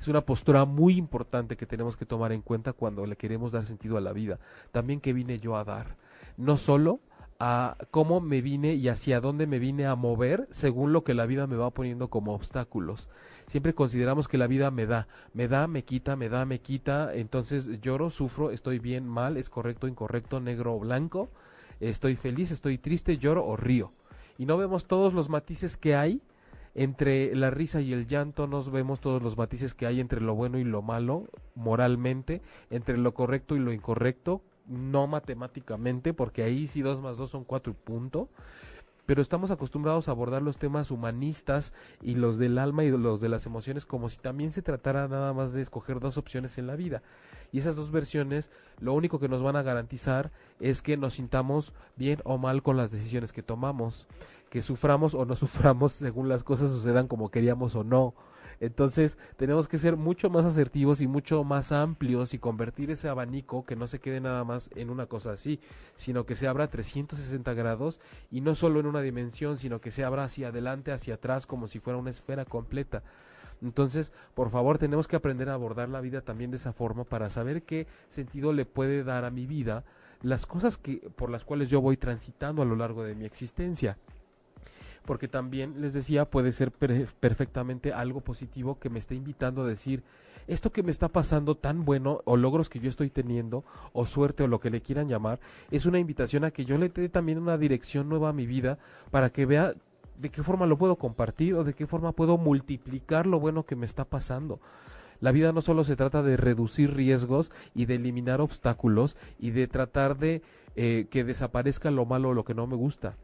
[0.01, 3.65] Es una postura muy importante que tenemos que tomar en cuenta cuando le queremos dar
[3.65, 4.39] sentido a la vida.
[4.73, 5.97] También que vine yo a dar.
[6.37, 7.01] No solo
[7.39, 11.27] a cómo me vine y hacia dónde me vine a mover según lo que la
[11.27, 13.09] vida me va poniendo como obstáculos.
[13.47, 17.15] Siempre consideramos que la vida me da, me da, me quita, me da, me quita,
[17.15, 21.31] entonces lloro, sufro, estoy bien, mal, es correcto, incorrecto, negro o blanco,
[21.81, 23.93] estoy feliz, estoy triste, lloro o río.
[24.39, 26.21] Y no vemos todos los matices que hay
[26.77, 30.35] entre la risa y el llanto nos vemos todos los matices que hay entre lo
[30.35, 31.25] bueno y lo malo
[31.55, 37.31] moralmente, entre lo correcto y lo incorrecto, no matemáticamente, porque ahí sí dos más dos
[37.31, 38.29] son cuatro y punto,
[39.07, 41.73] pero estamos acostumbrados a abordar los temas humanistas
[42.03, 45.33] y los del alma y los de las emociones como si también se tratara nada
[45.33, 47.03] más de escoger dos opciones en la vida.
[47.53, 48.51] Y esas dos versiones
[48.81, 52.77] lo único que nos van a garantizar es que nos sintamos bien o mal con
[52.77, 54.07] las decisiones que tomamos
[54.51, 58.15] que suframos o no suframos según las cosas sucedan como queríamos o no.
[58.59, 63.67] Entonces tenemos que ser mucho más asertivos y mucho más amplios y convertir ese abanico
[63.67, 65.61] que no se quede nada más en una cosa así,
[65.97, 70.05] sino que se abra 360 grados y no solo en una dimensión, sino que se
[70.05, 73.03] abra hacia adelante, hacia atrás, como si fuera una esfera completa.
[73.63, 77.31] Entonces, por favor, tenemos que aprender a abordar la vida también de esa forma para
[77.31, 79.85] saber qué sentido le puede dar a mi vida
[80.23, 83.99] las cosas que por las cuales yo voy transitando a lo largo de mi existencia
[85.07, 90.03] porque también les decía puede ser perfectamente algo positivo que me esté invitando a decir
[90.47, 94.43] esto que me está pasando tan bueno o logros que yo estoy teniendo o suerte
[94.43, 95.41] o lo que le quieran llamar
[95.71, 98.79] es una invitación a que yo le dé también una dirección nueva a mi vida
[99.11, 99.75] para que vea
[100.19, 103.77] de qué forma lo puedo compartir o de qué forma puedo multiplicar lo bueno que
[103.77, 104.61] me está pasando.
[105.21, 109.67] La vida no solo se trata de reducir riesgos y de eliminar obstáculos y de
[109.67, 110.43] tratar de
[110.75, 113.17] eh, que desaparezca lo malo o lo que no me gusta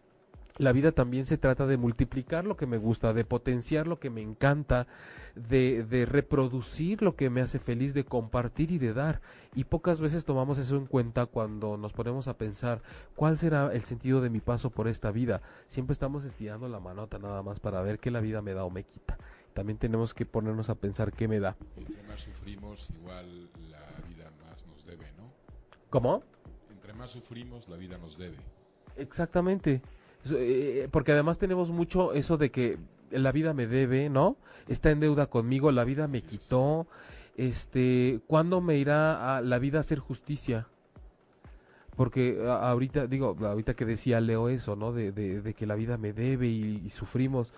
[0.59, 4.11] la vida también se trata de multiplicar lo que me gusta, de potenciar lo que
[4.11, 4.86] me encanta,
[5.34, 9.20] de, de, reproducir lo que me hace feliz, de compartir y de dar.
[9.55, 12.82] Y pocas veces tomamos eso en cuenta cuando nos ponemos a pensar
[13.16, 15.40] cuál será el sentido de mi paso por esta vida.
[15.66, 18.70] Siempre estamos estirando la manota nada más para ver qué la vida me da o
[18.70, 19.18] me quita.
[19.55, 21.57] También tenemos que ponernos a pensar qué me da.
[21.76, 25.32] Entre más sufrimos, igual la vida más nos debe, ¿no?
[25.90, 26.22] ¿Cómo?
[26.70, 28.36] Entre más sufrimos, la vida nos debe.
[28.96, 29.82] Exactamente.
[30.31, 32.79] Eh, porque además tenemos mucho eso de que
[33.11, 34.37] la vida me debe, ¿no?
[34.68, 36.87] Está en deuda conmigo, la vida me quitó.
[37.37, 40.68] Este, ¿cuándo me irá a la vida a hacer justicia?
[41.97, 44.93] Porque ahorita, digo, ahorita que decía Leo eso, ¿no?
[44.93, 47.53] De, de, que la vida me debe y, y sufrimos.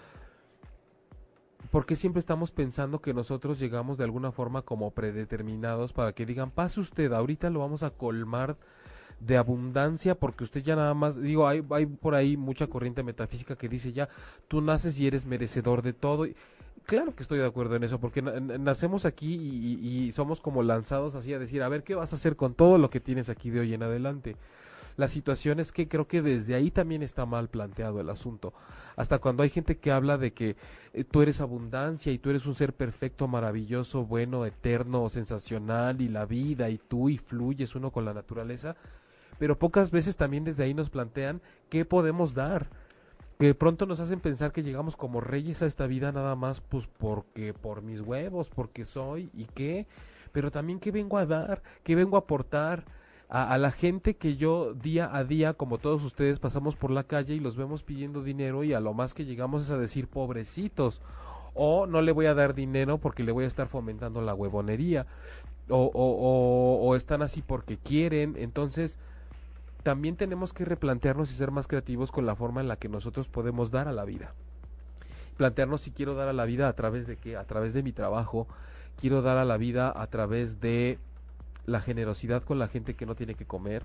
[1.71, 6.51] Porque siempre estamos pensando que nosotros llegamos de alguna forma como predeterminados para que digan,
[6.51, 8.57] pase usted, ahorita lo vamos a colmar
[9.21, 13.57] de abundancia, porque usted ya nada más, digo, hay, hay por ahí mucha corriente metafísica
[13.57, 14.09] que dice ya,
[14.49, 16.27] tú naces y eres merecedor de todo.
[16.27, 16.37] Y,
[16.85, 21.33] claro que estoy de acuerdo en eso, porque nacemos aquí y, somos como lanzados así
[21.33, 23.61] a decir, a ver qué vas a hacer con todo lo que tienes aquí de
[23.61, 24.37] hoy en adelante.
[24.97, 28.53] La situación es que creo que desde ahí también está mal planteado el asunto.
[28.95, 30.55] Hasta cuando hay gente que habla de que
[30.93, 36.09] eh, tú eres abundancia y tú eres un ser perfecto, maravilloso, bueno, eterno, sensacional y
[36.09, 38.77] la vida y tú y fluyes uno con la naturaleza,
[39.39, 42.69] pero pocas veces también desde ahí nos plantean qué podemos dar.
[43.39, 46.87] Que pronto nos hacen pensar que llegamos como reyes a esta vida nada más pues
[46.99, 49.87] porque por mis huevos, porque soy y qué,
[50.33, 52.85] pero también qué vengo a dar, qué vengo a aportar
[53.29, 57.05] a, a, la gente que yo día a día, como todos ustedes, pasamos por la
[57.05, 60.07] calle y los vemos pidiendo dinero y a lo más que llegamos es a decir
[60.07, 61.03] pobrecitos.
[61.55, 65.07] O no le voy a dar dinero porque le voy a estar fomentando la huevonería.
[65.69, 68.35] O, o, o, o están así porque quieren.
[68.37, 68.99] Entonces,
[69.85, 73.29] también tenemos que replantearnos y ser más creativos con la forma en la que nosotros
[73.29, 74.33] podemos dar a la vida.
[75.37, 77.93] Plantearnos si quiero dar a la vida a través de qué, a través de mi
[77.93, 78.49] trabajo,
[78.99, 80.99] quiero dar a la vida a través de
[81.67, 83.83] la generosidad con la gente que no tiene que comer,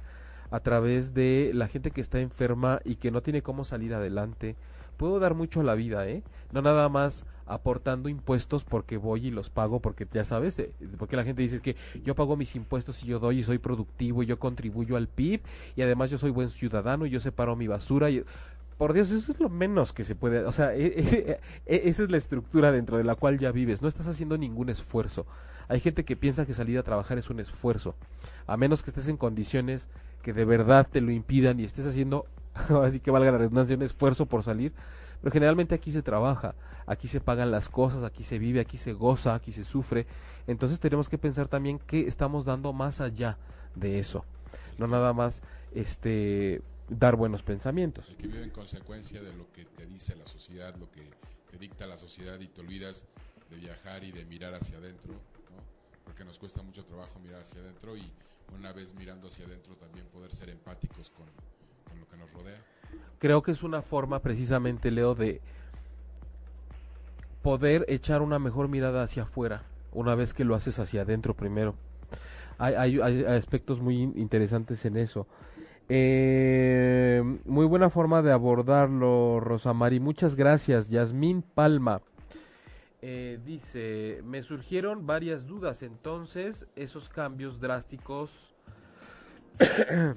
[0.52, 4.56] a través de la gente que está enferma y que no tiene cómo salir adelante.
[4.96, 6.24] Puedo dar mucho a la vida, ¿eh?
[6.54, 11.16] No nada más aportando impuestos porque voy y los pago porque ya sabes, eh, porque
[11.16, 14.28] la gente dice que yo pago mis impuestos y yo doy y soy productivo y
[14.28, 15.42] yo contribuyo al PIB
[15.76, 18.24] y además yo soy buen ciudadano y yo separo mi basura y
[18.80, 22.02] por Dios, eso es lo menos que se puede, o sea, e, e, e, esa
[22.02, 25.26] es la estructura dentro de la cual ya vives, no estás haciendo ningún esfuerzo.
[25.68, 27.96] Hay gente que piensa que salir a trabajar es un esfuerzo,
[28.48, 29.90] a menos que estés en condiciones
[30.22, 32.26] que de verdad te lo impidan y estés haciendo,
[32.84, 34.72] así que valga la redundancia, un esfuerzo por salir,
[35.22, 36.56] pero generalmente aquí se trabaja,
[36.86, 40.08] aquí se pagan las cosas, aquí se vive, aquí se goza, aquí se sufre,
[40.48, 43.38] entonces tenemos que pensar también que estamos dando más allá
[43.76, 44.26] de eso,
[44.78, 45.42] no nada más
[45.74, 48.08] este dar buenos pensamientos.
[48.10, 51.04] El que vive en consecuencia de lo que te dice la sociedad, lo que
[51.50, 53.06] te dicta la sociedad y te olvidas
[53.50, 55.64] de viajar y de mirar hacia adentro, ¿no?
[56.04, 58.12] porque nos cuesta mucho trabajo mirar hacia adentro y
[58.56, 61.28] una vez mirando hacia adentro también poder ser empáticos con,
[61.88, 62.64] con lo que nos rodea.
[63.20, 65.42] Creo que es una forma precisamente, Leo, de
[67.42, 71.76] poder echar una mejor mirada hacia afuera, una vez que lo haces hacia adentro primero.
[72.58, 75.28] Hay, hay, hay aspectos muy interesantes en eso.
[75.92, 80.00] Eh, muy buena forma de abordarlo, Rosamari.
[80.00, 82.02] Muchas gracias, Yasmín Palma.
[83.02, 88.30] Eh, dice, me surgieron varias dudas, entonces esos cambios drásticos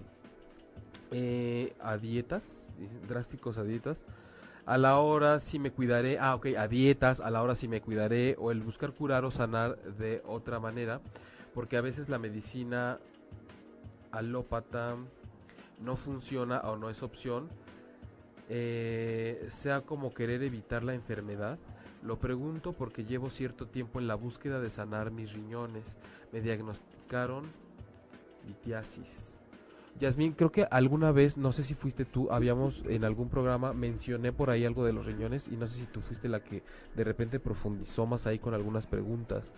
[1.12, 2.42] eh, a dietas,
[3.08, 3.98] drásticos a dietas,
[4.64, 7.80] a la hora si me cuidaré, ah ok, a dietas, a la hora si me
[7.80, 11.00] cuidaré, o el buscar curar o sanar de otra manera,
[11.54, 12.98] porque a veces la medicina
[14.12, 14.96] alópata
[15.80, 17.48] no funciona o no es opción,
[18.48, 21.58] eh, sea como querer evitar la enfermedad.
[22.02, 25.96] Lo pregunto porque llevo cierto tiempo en la búsqueda de sanar mis riñones.
[26.32, 27.50] Me diagnosticaron
[28.46, 29.31] litiasis.
[30.00, 34.32] Yasmín, creo que alguna vez, no sé si fuiste tú, habíamos en algún programa, mencioné
[34.32, 36.62] por ahí algo de los riñones y no sé si tú fuiste la que
[36.96, 39.52] de repente profundizó más ahí con algunas preguntas.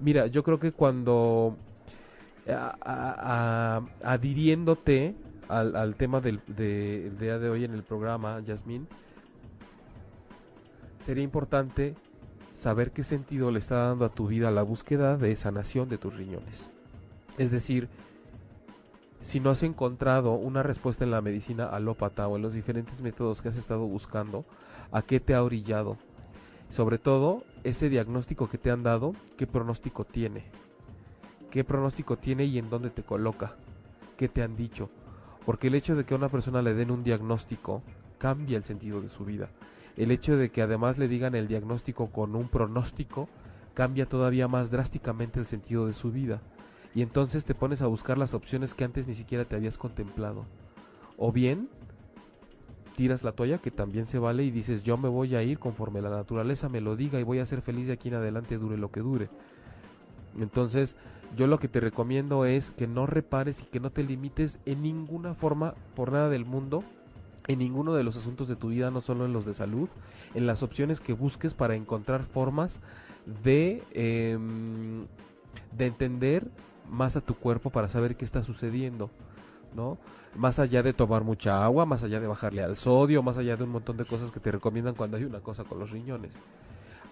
[0.00, 1.56] Mira, yo creo que cuando
[4.02, 5.14] adhiriéndote
[5.48, 8.86] al, tema del de, día de hoy en el programa, Yasmín,
[10.98, 11.94] sería importante
[12.54, 16.14] saber qué sentido le está dando a tu vida la búsqueda de sanación de tus
[16.14, 16.70] riñones.
[17.38, 17.88] Es decir,
[19.20, 23.42] si no has encontrado una respuesta en la medicina alópata o en los diferentes métodos
[23.42, 24.44] que has estado buscando,
[24.92, 25.96] ¿a qué te ha orillado?
[26.70, 30.44] Sobre todo, ese diagnóstico que te han dado, ¿qué pronóstico tiene?
[31.50, 33.56] ¿Qué pronóstico tiene y en dónde te coloca?
[34.16, 34.90] ¿Qué te han dicho?
[35.46, 37.82] Porque el hecho de que a una persona le den un diagnóstico
[38.18, 39.48] cambia el sentido de su vida.
[39.96, 43.28] El hecho de que además le digan el diagnóstico con un pronóstico
[43.74, 46.42] cambia todavía más drásticamente el sentido de su vida.
[46.94, 50.46] Y entonces te pones a buscar las opciones que antes ni siquiera te habías contemplado.
[51.16, 51.68] O bien
[52.96, 56.02] tiras la toalla, que también se vale, y dices yo me voy a ir conforme
[56.02, 58.76] la naturaleza me lo diga y voy a ser feliz de aquí en adelante dure
[58.76, 59.28] lo que dure.
[60.36, 60.96] Entonces,
[61.36, 64.82] yo lo que te recomiendo es que no repares y que no te limites en
[64.82, 66.82] ninguna forma por nada del mundo
[67.48, 69.88] en ninguno de los asuntos de tu vida, no solo en los de salud,
[70.34, 72.78] en las opciones que busques para encontrar formas
[73.42, 75.06] de, em,
[75.76, 76.46] de entender
[76.90, 79.10] más a tu cuerpo para saber qué está sucediendo,
[79.74, 79.98] ¿no?
[80.34, 83.64] Más allá de tomar mucha agua, más allá de bajarle al sodio, más allá de
[83.64, 86.34] un montón de cosas que te recomiendan cuando hay una cosa con los riñones.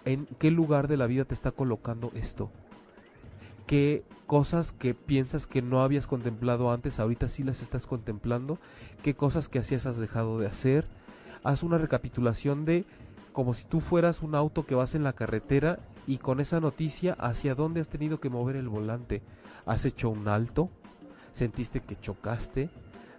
[0.04, 2.50] ¿En qué lugar de la vida te está colocando esto?
[3.66, 8.58] qué cosas que piensas que no habías contemplado antes, ahorita sí las estás contemplando,
[9.02, 10.86] qué cosas que hacías has dejado de hacer.
[11.44, 12.84] Haz una recapitulación de
[13.32, 17.12] como si tú fueras un auto que vas en la carretera y con esa noticia
[17.14, 19.22] hacia dónde has tenido que mover el volante.
[19.66, 20.70] ¿Has hecho un alto?
[21.32, 22.70] ¿Sentiste que chocaste?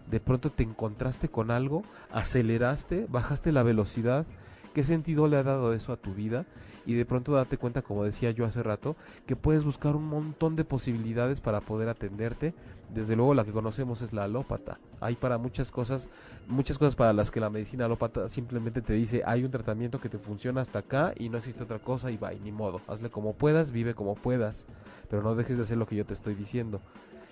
[0.09, 1.83] ¿De pronto te encontraste con algo?
[2.11, 3.05] ¿Aceleraste?
[3.09, 4.25] ¿Bajaste la velocidad?
[4.73, 6.45] ¿Qué sentido le ha dado eso a tu vida?
[6.87, 10.55] Y de pronto date cuenta, como decía yo hace rato, que puedes buscar un montón
[10.55, 12.53] de posibilidades para poder atenderte.
[12.93, 14.79] Desde luego la que conocemos es la alópata.
[15.01, 16.07] Hay para muchas cosas,
[16.47, 20.07] muchas cosas para las que la medicina alópata simplemente te dice, hay un tratamiento que
[20.07, 22.79] te funciona hasta acá y no existe otra cosa y va, y ni modo.
[22.87, 24.65] Hazle como puedas, vive como puedas,
[25.09, 26.79] pero no dejes de hacer lo que yo te estoy diciendo.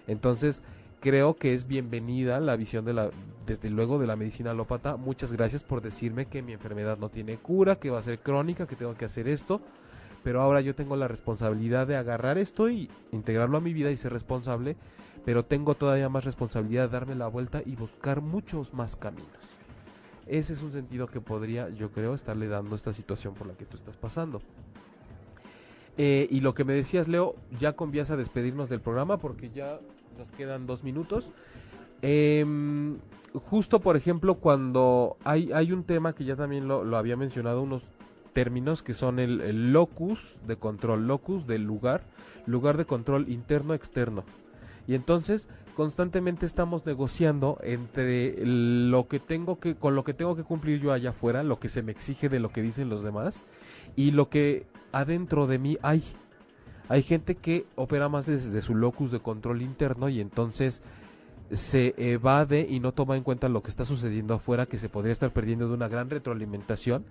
[0.06, 0.62] Entonces,
[1.06, 3.12] creo que es bienvenida la visión de la,
[3.46, 4.98] desde luego, de la medicina alópata.
[4.98, 8.66] Muchas gracias por decirme que mi enfermedad no tiene cura, que va a ser crónica,
[8.66, 9.62] que tengo que hacer esto.
[10.24, 13.98] Pero ahora yo tengo la responsabilidad de agarrar esto y integrarlo a mi vida y
[13.98, 14.78] ser responsable.
[15.24, 19.30] Pero tengo todavía más responsabilidad de darme la vuelta y buscar muchos más caminos.
[20.26, 23.66] Ese es un sentido que podría, yo creo, estarle dando esta situación por la que
[23.66, 24.42] tú estás pasando.
[26.00, 29.80] Eh, y lo que me decías, Leo, ya convías a despedirnos del programa porque ya
[30.18, 31.32] nos quedan dos minutos.
[32.02, 32.98] Em,
[33.34, 37.84] justo, por ejemplo, cuando hay, hay un tema que ya también lo, había mencionado unos
[38.34, 42.04] términos que son el, locus de control, locus del lugar,
[42.46, 44.24] lugar de control interno-externo.
[44.88, 50.44] Y entonces constantemente estamos negociando entre lo que tengo que con lo que tengo que
[50.44, 53.44] cumplir yo allá afuera, lo que se me exige de lo que dicen los demás
[53.96, 56.04] y lo que adentro de mí hay.
[56.88, 60.82] Hay gente que opera más desde su locus de control interno y entonces
[61.52, 65.14] se evade y no toma en cuenta lo que está sucediendo afuera, que se podría
[65.14, 67.06] estar perdiendo de una gran retroalimentación.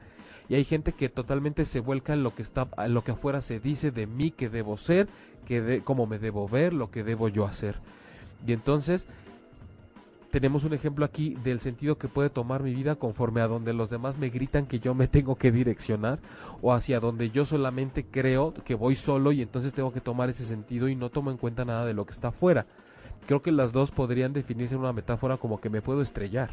[0.48, 3.40] Y hay gente que totalmente se vuelca en lo que está, en lo que afuera
[3.40, 5.08] se dice de mí que debo ser,
[5.46, 7.76] que de, cómo me debo ver, lo que debo yo hacer.
[8.46, 9.06] Y entonces
[10.34, 13.88] tenemos un ejemplo aquí del sentido que puede tomar mi vida conforme a donde los
[13.88, 16.18] demás me gritan que yo me tengo que direccionar
[16.60, 20.44] o hacia donde yo solamente creo que voy solo y entonces tengo que tomar ese
[20.44, 22.66] sentido y no tomo en cuenta nada de lo que está afuera.
[23.28, 26.50] Creo que las dos podrían definirse en una metáfora como que me puedo estrellar.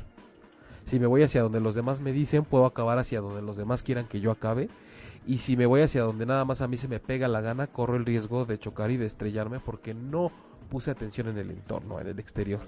[0.85, 3.81] Si me voy hacia donde los demás me dicen, puedo acabar hacia donde los demás
[3.81, 4.69] quieran que yo acabe.
[5.25, 7.65] Y si me voy hacia donde nada más a mí se me pega la gana,
[7.65, 10.31] corro el riesgo de chocar y de estrellarme porque no
[10.71, 12.61] puse atención en el entorno, en el exterior.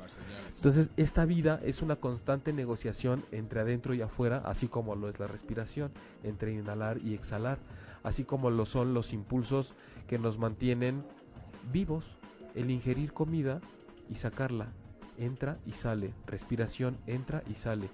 [0.58, 5.18] Entonces, esta vida es una constante negociación entre adentro y afuera, así como lo es
[5.20, 5.90] la respiración,
[6.22, 7.60] entre inhalar y exhalar,
[8.04, 9.74] así como lo son los impulsos
[10.06, 11.06] que nos mantienen
[11.72, 12.04] vivos,
[12.56, 13.62] el ingerir comida
[14.10, 14.68] y sacarla,
[15.18, 17.90] entra y sale, respiración entra y sale.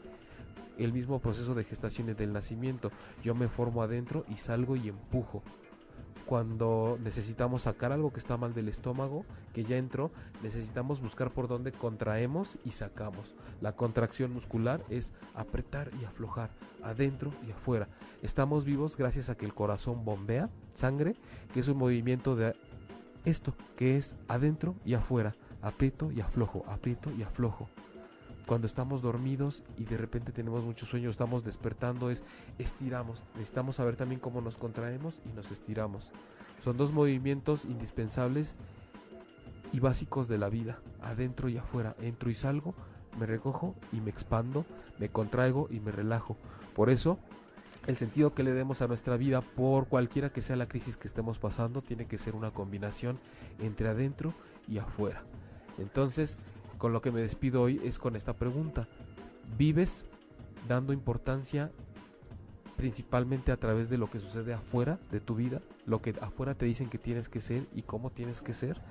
[0.79, 2.89] El mismo proceso de gestación del nacimiento.
[3.23, 5.43] Yo me formo adentro y salgo y empujo
[6.29, 10.11] cuando necesitamos sacar algo que está mal del estómago, que ya entró,
[10.43, 13.33] necesitamos buscar por dónde contraemos y sacamos.
[13.61, 16.51] La contracción muscular es apretar y aflojar,
[16.83, 17.87] adentro y afuera.
[18.21, 21.15] Estamos vivos gracias a que el corazón bombea sangre,
[21.51, 22.55] que es un movimiento de
[23.25, 27.69] esto, que es adentro y afuera, aprieto y aflojo, aprieto y aflojo
[28.49, 32.23] cuando estamos dormidos y de repente tenemos mucho sueño, estamos despertando, es
[32.57, 33.23] estiramos.
[33.35, 36.09] Necesitamos saber también cómo nos contraemos y nos estiramos.
[36.63, 38.55] Son dos movimientos indispensables
[39.71, 41.95] y básicos de la vida, adentro y afuera.
[42.01, 42.73] Entro y salgo,
[43.19, 44.65] me recojo y me expando,
[44.97, 46.35] me contraigo y me relajo.
[46.73, 47.19] Por eso,
[47.85, 51.07] el sentido que le demos a nuestra vida, por cualquiera que sea la crisis que
[51.07, 53.19] estemos pasando, tiene que ser una combinación
[53.59, 54.33] entre adentro
[54.67, 55.21] y afuera.
[55.77, 56.39] Entonces,
[56.79, 58.87] con lo que me despido hoy es con esta pregunta.
[59.57, 60.03] ¿Vives
[60.67, 61.71] dando importancia
[62.77, 65.61] principalmente a través de lo que sucede afuera de tu vida?
[65.85, 68.81] Lo que afuera te dicen que tienes que ser y cómo tienes que ser?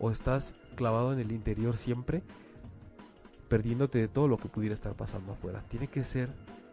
[0.00, 2.22] ¿O estás clavado en el interior siempre
[3.48, 5.62] perdiéndote de todo lo que pudiera estar pasando afuera?
[5.68, 6.30] Tiene que ser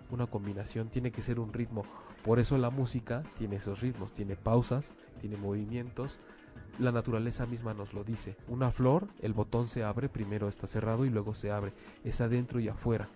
[0.09, 1.83] una combinación, tiene que ser un ritmo.
[2.23, 6.19] Por eso la música tiene esos ritmos, tiene pausas, tiene movimientos,
[6.79, 8.35] la naturaleza misma nos lo dice.
[8.47, 11.73] Una flor, el botón se abre, primero está cerrado y luego se abre.
[12.03, 13.07] Es adentro y afuera.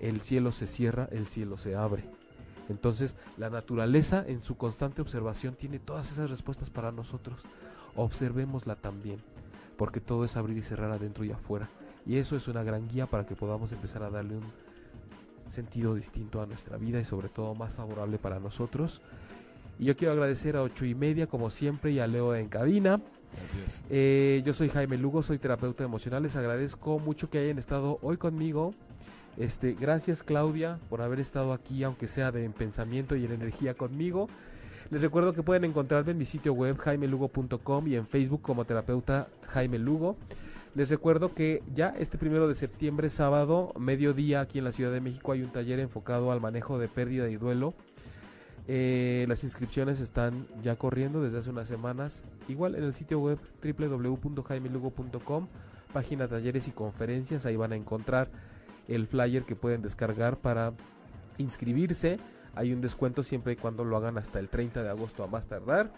[0.00, 2.04] El cielo se cierra, el cielo se abre.
[2.70, 7.42] Entonces, la naturaleza en su constante observación tiene todas esas respuestas para nosotros.
[7.96, 9.18] Observémosla también,
[9.76, 11.68] porque todo es abrir y cerrar adentro y afuera.
[12.06, 14.44] Y eso es una gran guía para que podamos empezar a darle un
[15.48, 19.02] sentido distinto a nuestra vida y sobre todo más favorable para nosotros.
[19.80, 23.00] Y yo quiero agradecer a ocho y media, como siempre, y a Leo en cabina.
[23.34, 23.82] Gracias.
[23.88, 26.22] Eh, yo soy Jaime Lugo, soy terapeuta emocional.
[26.22, 28.74] Les agradezco mucho que hayan estado hoy conmigo.
[29.38, 33.72] Este, gracias Claudia por haber estado aquí, aunque sea de en pensamiento y en energía
[33.72, 34.28] conmigo.
[34.90, 39.28] Les recuerdo que pueden encontrarme en mi sitio web jaimelugo.com y en Facebook como terapeuta
[39.48, 40.18] Jaime Lugo.
[40.74, 45.00] Les recuerdo que ya este primero de septiembre, sábado, mediodía, aquí en la Ciudad de
[45.00, 47.72] México, hay un taller enfocado al manejo de pérdida y duelo
[48.68, 52.22] eh, las inscripciones están ya corriendo desde hace unas semanas.
[52.48, 55.48] Igual en el sitio web www.jaimelugo.com,
[55.92, 58.28] página talleres y conferencias, ahí van a encontrar
[58.88, 60.72] el flyer que pueden descargar para
[61.38, 62.18] inscribirse.
[62.54, 65.46] Hay un descuento siempre y cuando lo hagan hasta el 30 de agosto a más
[65.46, 65.92] tardar.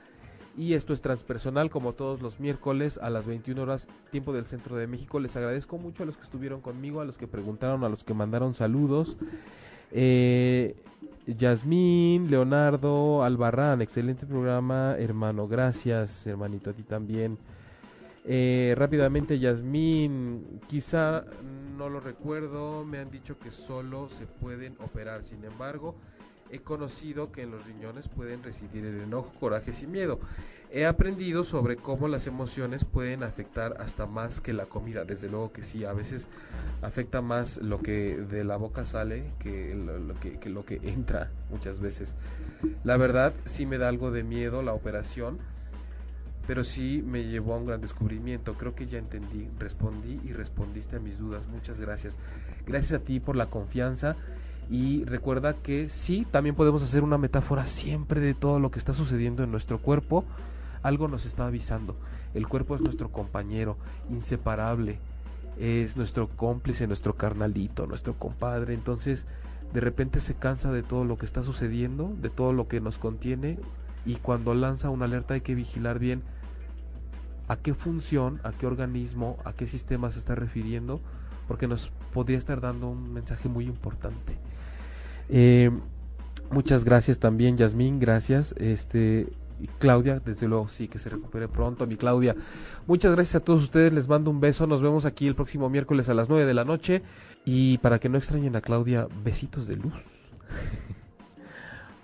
[0.57, 4.77] Y esto es transpersonal como todos los miércoles a las 21 horas tiempo del centro
[4.77, 5.19] de México.
[5.19, 8.13] Les agradezco mucho a los que estuvieron conmigo, a los que preguntaron, a los que
[8.13, 9.17] mandaron saludos.
[9.93, 10.77] Eh,
[11.27, 17.39] Yasmín, Leonardo, Albarrán, excelente programa, hermano, gracias, hermanito, a ti también.
[18.25, 21.25] Eh, rápidamente, Yasmín, quizá
[21.77, 25.95] no lo recuerdo, me han dicho que solo se pueden operar, sin embargo,
[26.51, 30.21] he conocido que en los riñones pueden residir el enojo, coraje y miedo.
[30.75, 35.05] He aprendido sobre cómo las emociones pueden afectar hasta más que la comida.
[35.05, 36.29] Desde luego que sí, a veces
[36.81, 42.15] afecta más lo que de la boca sale que lo, que, que entra muchas veces.
[42.85, 45.41] La verdad sí me da algo de miedo la operación,
[46.47, 48.55] pero sí me llevó a un gran descubrimiento.
[48.55, 51.43] Creo que ya entendí, respondí y respondiste a mis dudas.
[51.49, 52.19] Muchas gracias.
[52.67, 54.17] Gracias a ti por la confianza
[54.71, 58.95] Y recuerda que sí, también podemos hacer una metáfora siempre de todo lo que está
[58.95, 60.25] sucediendo en nuestro cuerpo.
[60.83, 61.97] Algo nos está avisando.
[62.35, 63.77] El cuerpo es nuestro compañero,
[64.11, 64.99] inseparable.
[65.59, 68.75] Es nuestro cómplice, nuestro carnalito, nuestro compadre.
[68.75, 69.27] Entonces,
[69.73, 72.99] de repente se cansa de todo lo que está sucediendo, de todo lo que nos
[72.99, 73.59] contiene.
[74.05, 76.23] Y cuando lanza una alerta hay que vigilar bien
[77.49, 81.01] a qué función, a qué organismo, a qué sistema se está refiriendo,
[81.49, 84.39] porque nos podría estar dando un mensaje muy importante.
[85.29, 85.71] Eh,
[86.51, 88.55] muchas gracias también, Yasmín, gracias.
[88.59, 89.29] Este,
[89.79, 92.37] Claudia, desde luego sí, que se recupere pronto, mi Claudia.
[92.87, 96.09] Muchas gracias a todos ustedes, les mando un beso, nos vemos aquí el próximo miércoles
[96.09, 97.03] a las 9 de la noche
[97.45, 99.95] y para que no extrañen a Claudia, besitos de luz.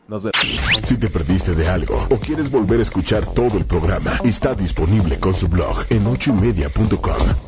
[0.09, 0.37] Nos vemos.
[0.85, 5.21] Si te perdiste de algo o quieres volver a escuchar todo el programa, está disponible
[5.21, 7.48] con su blog en ochoymedia.com.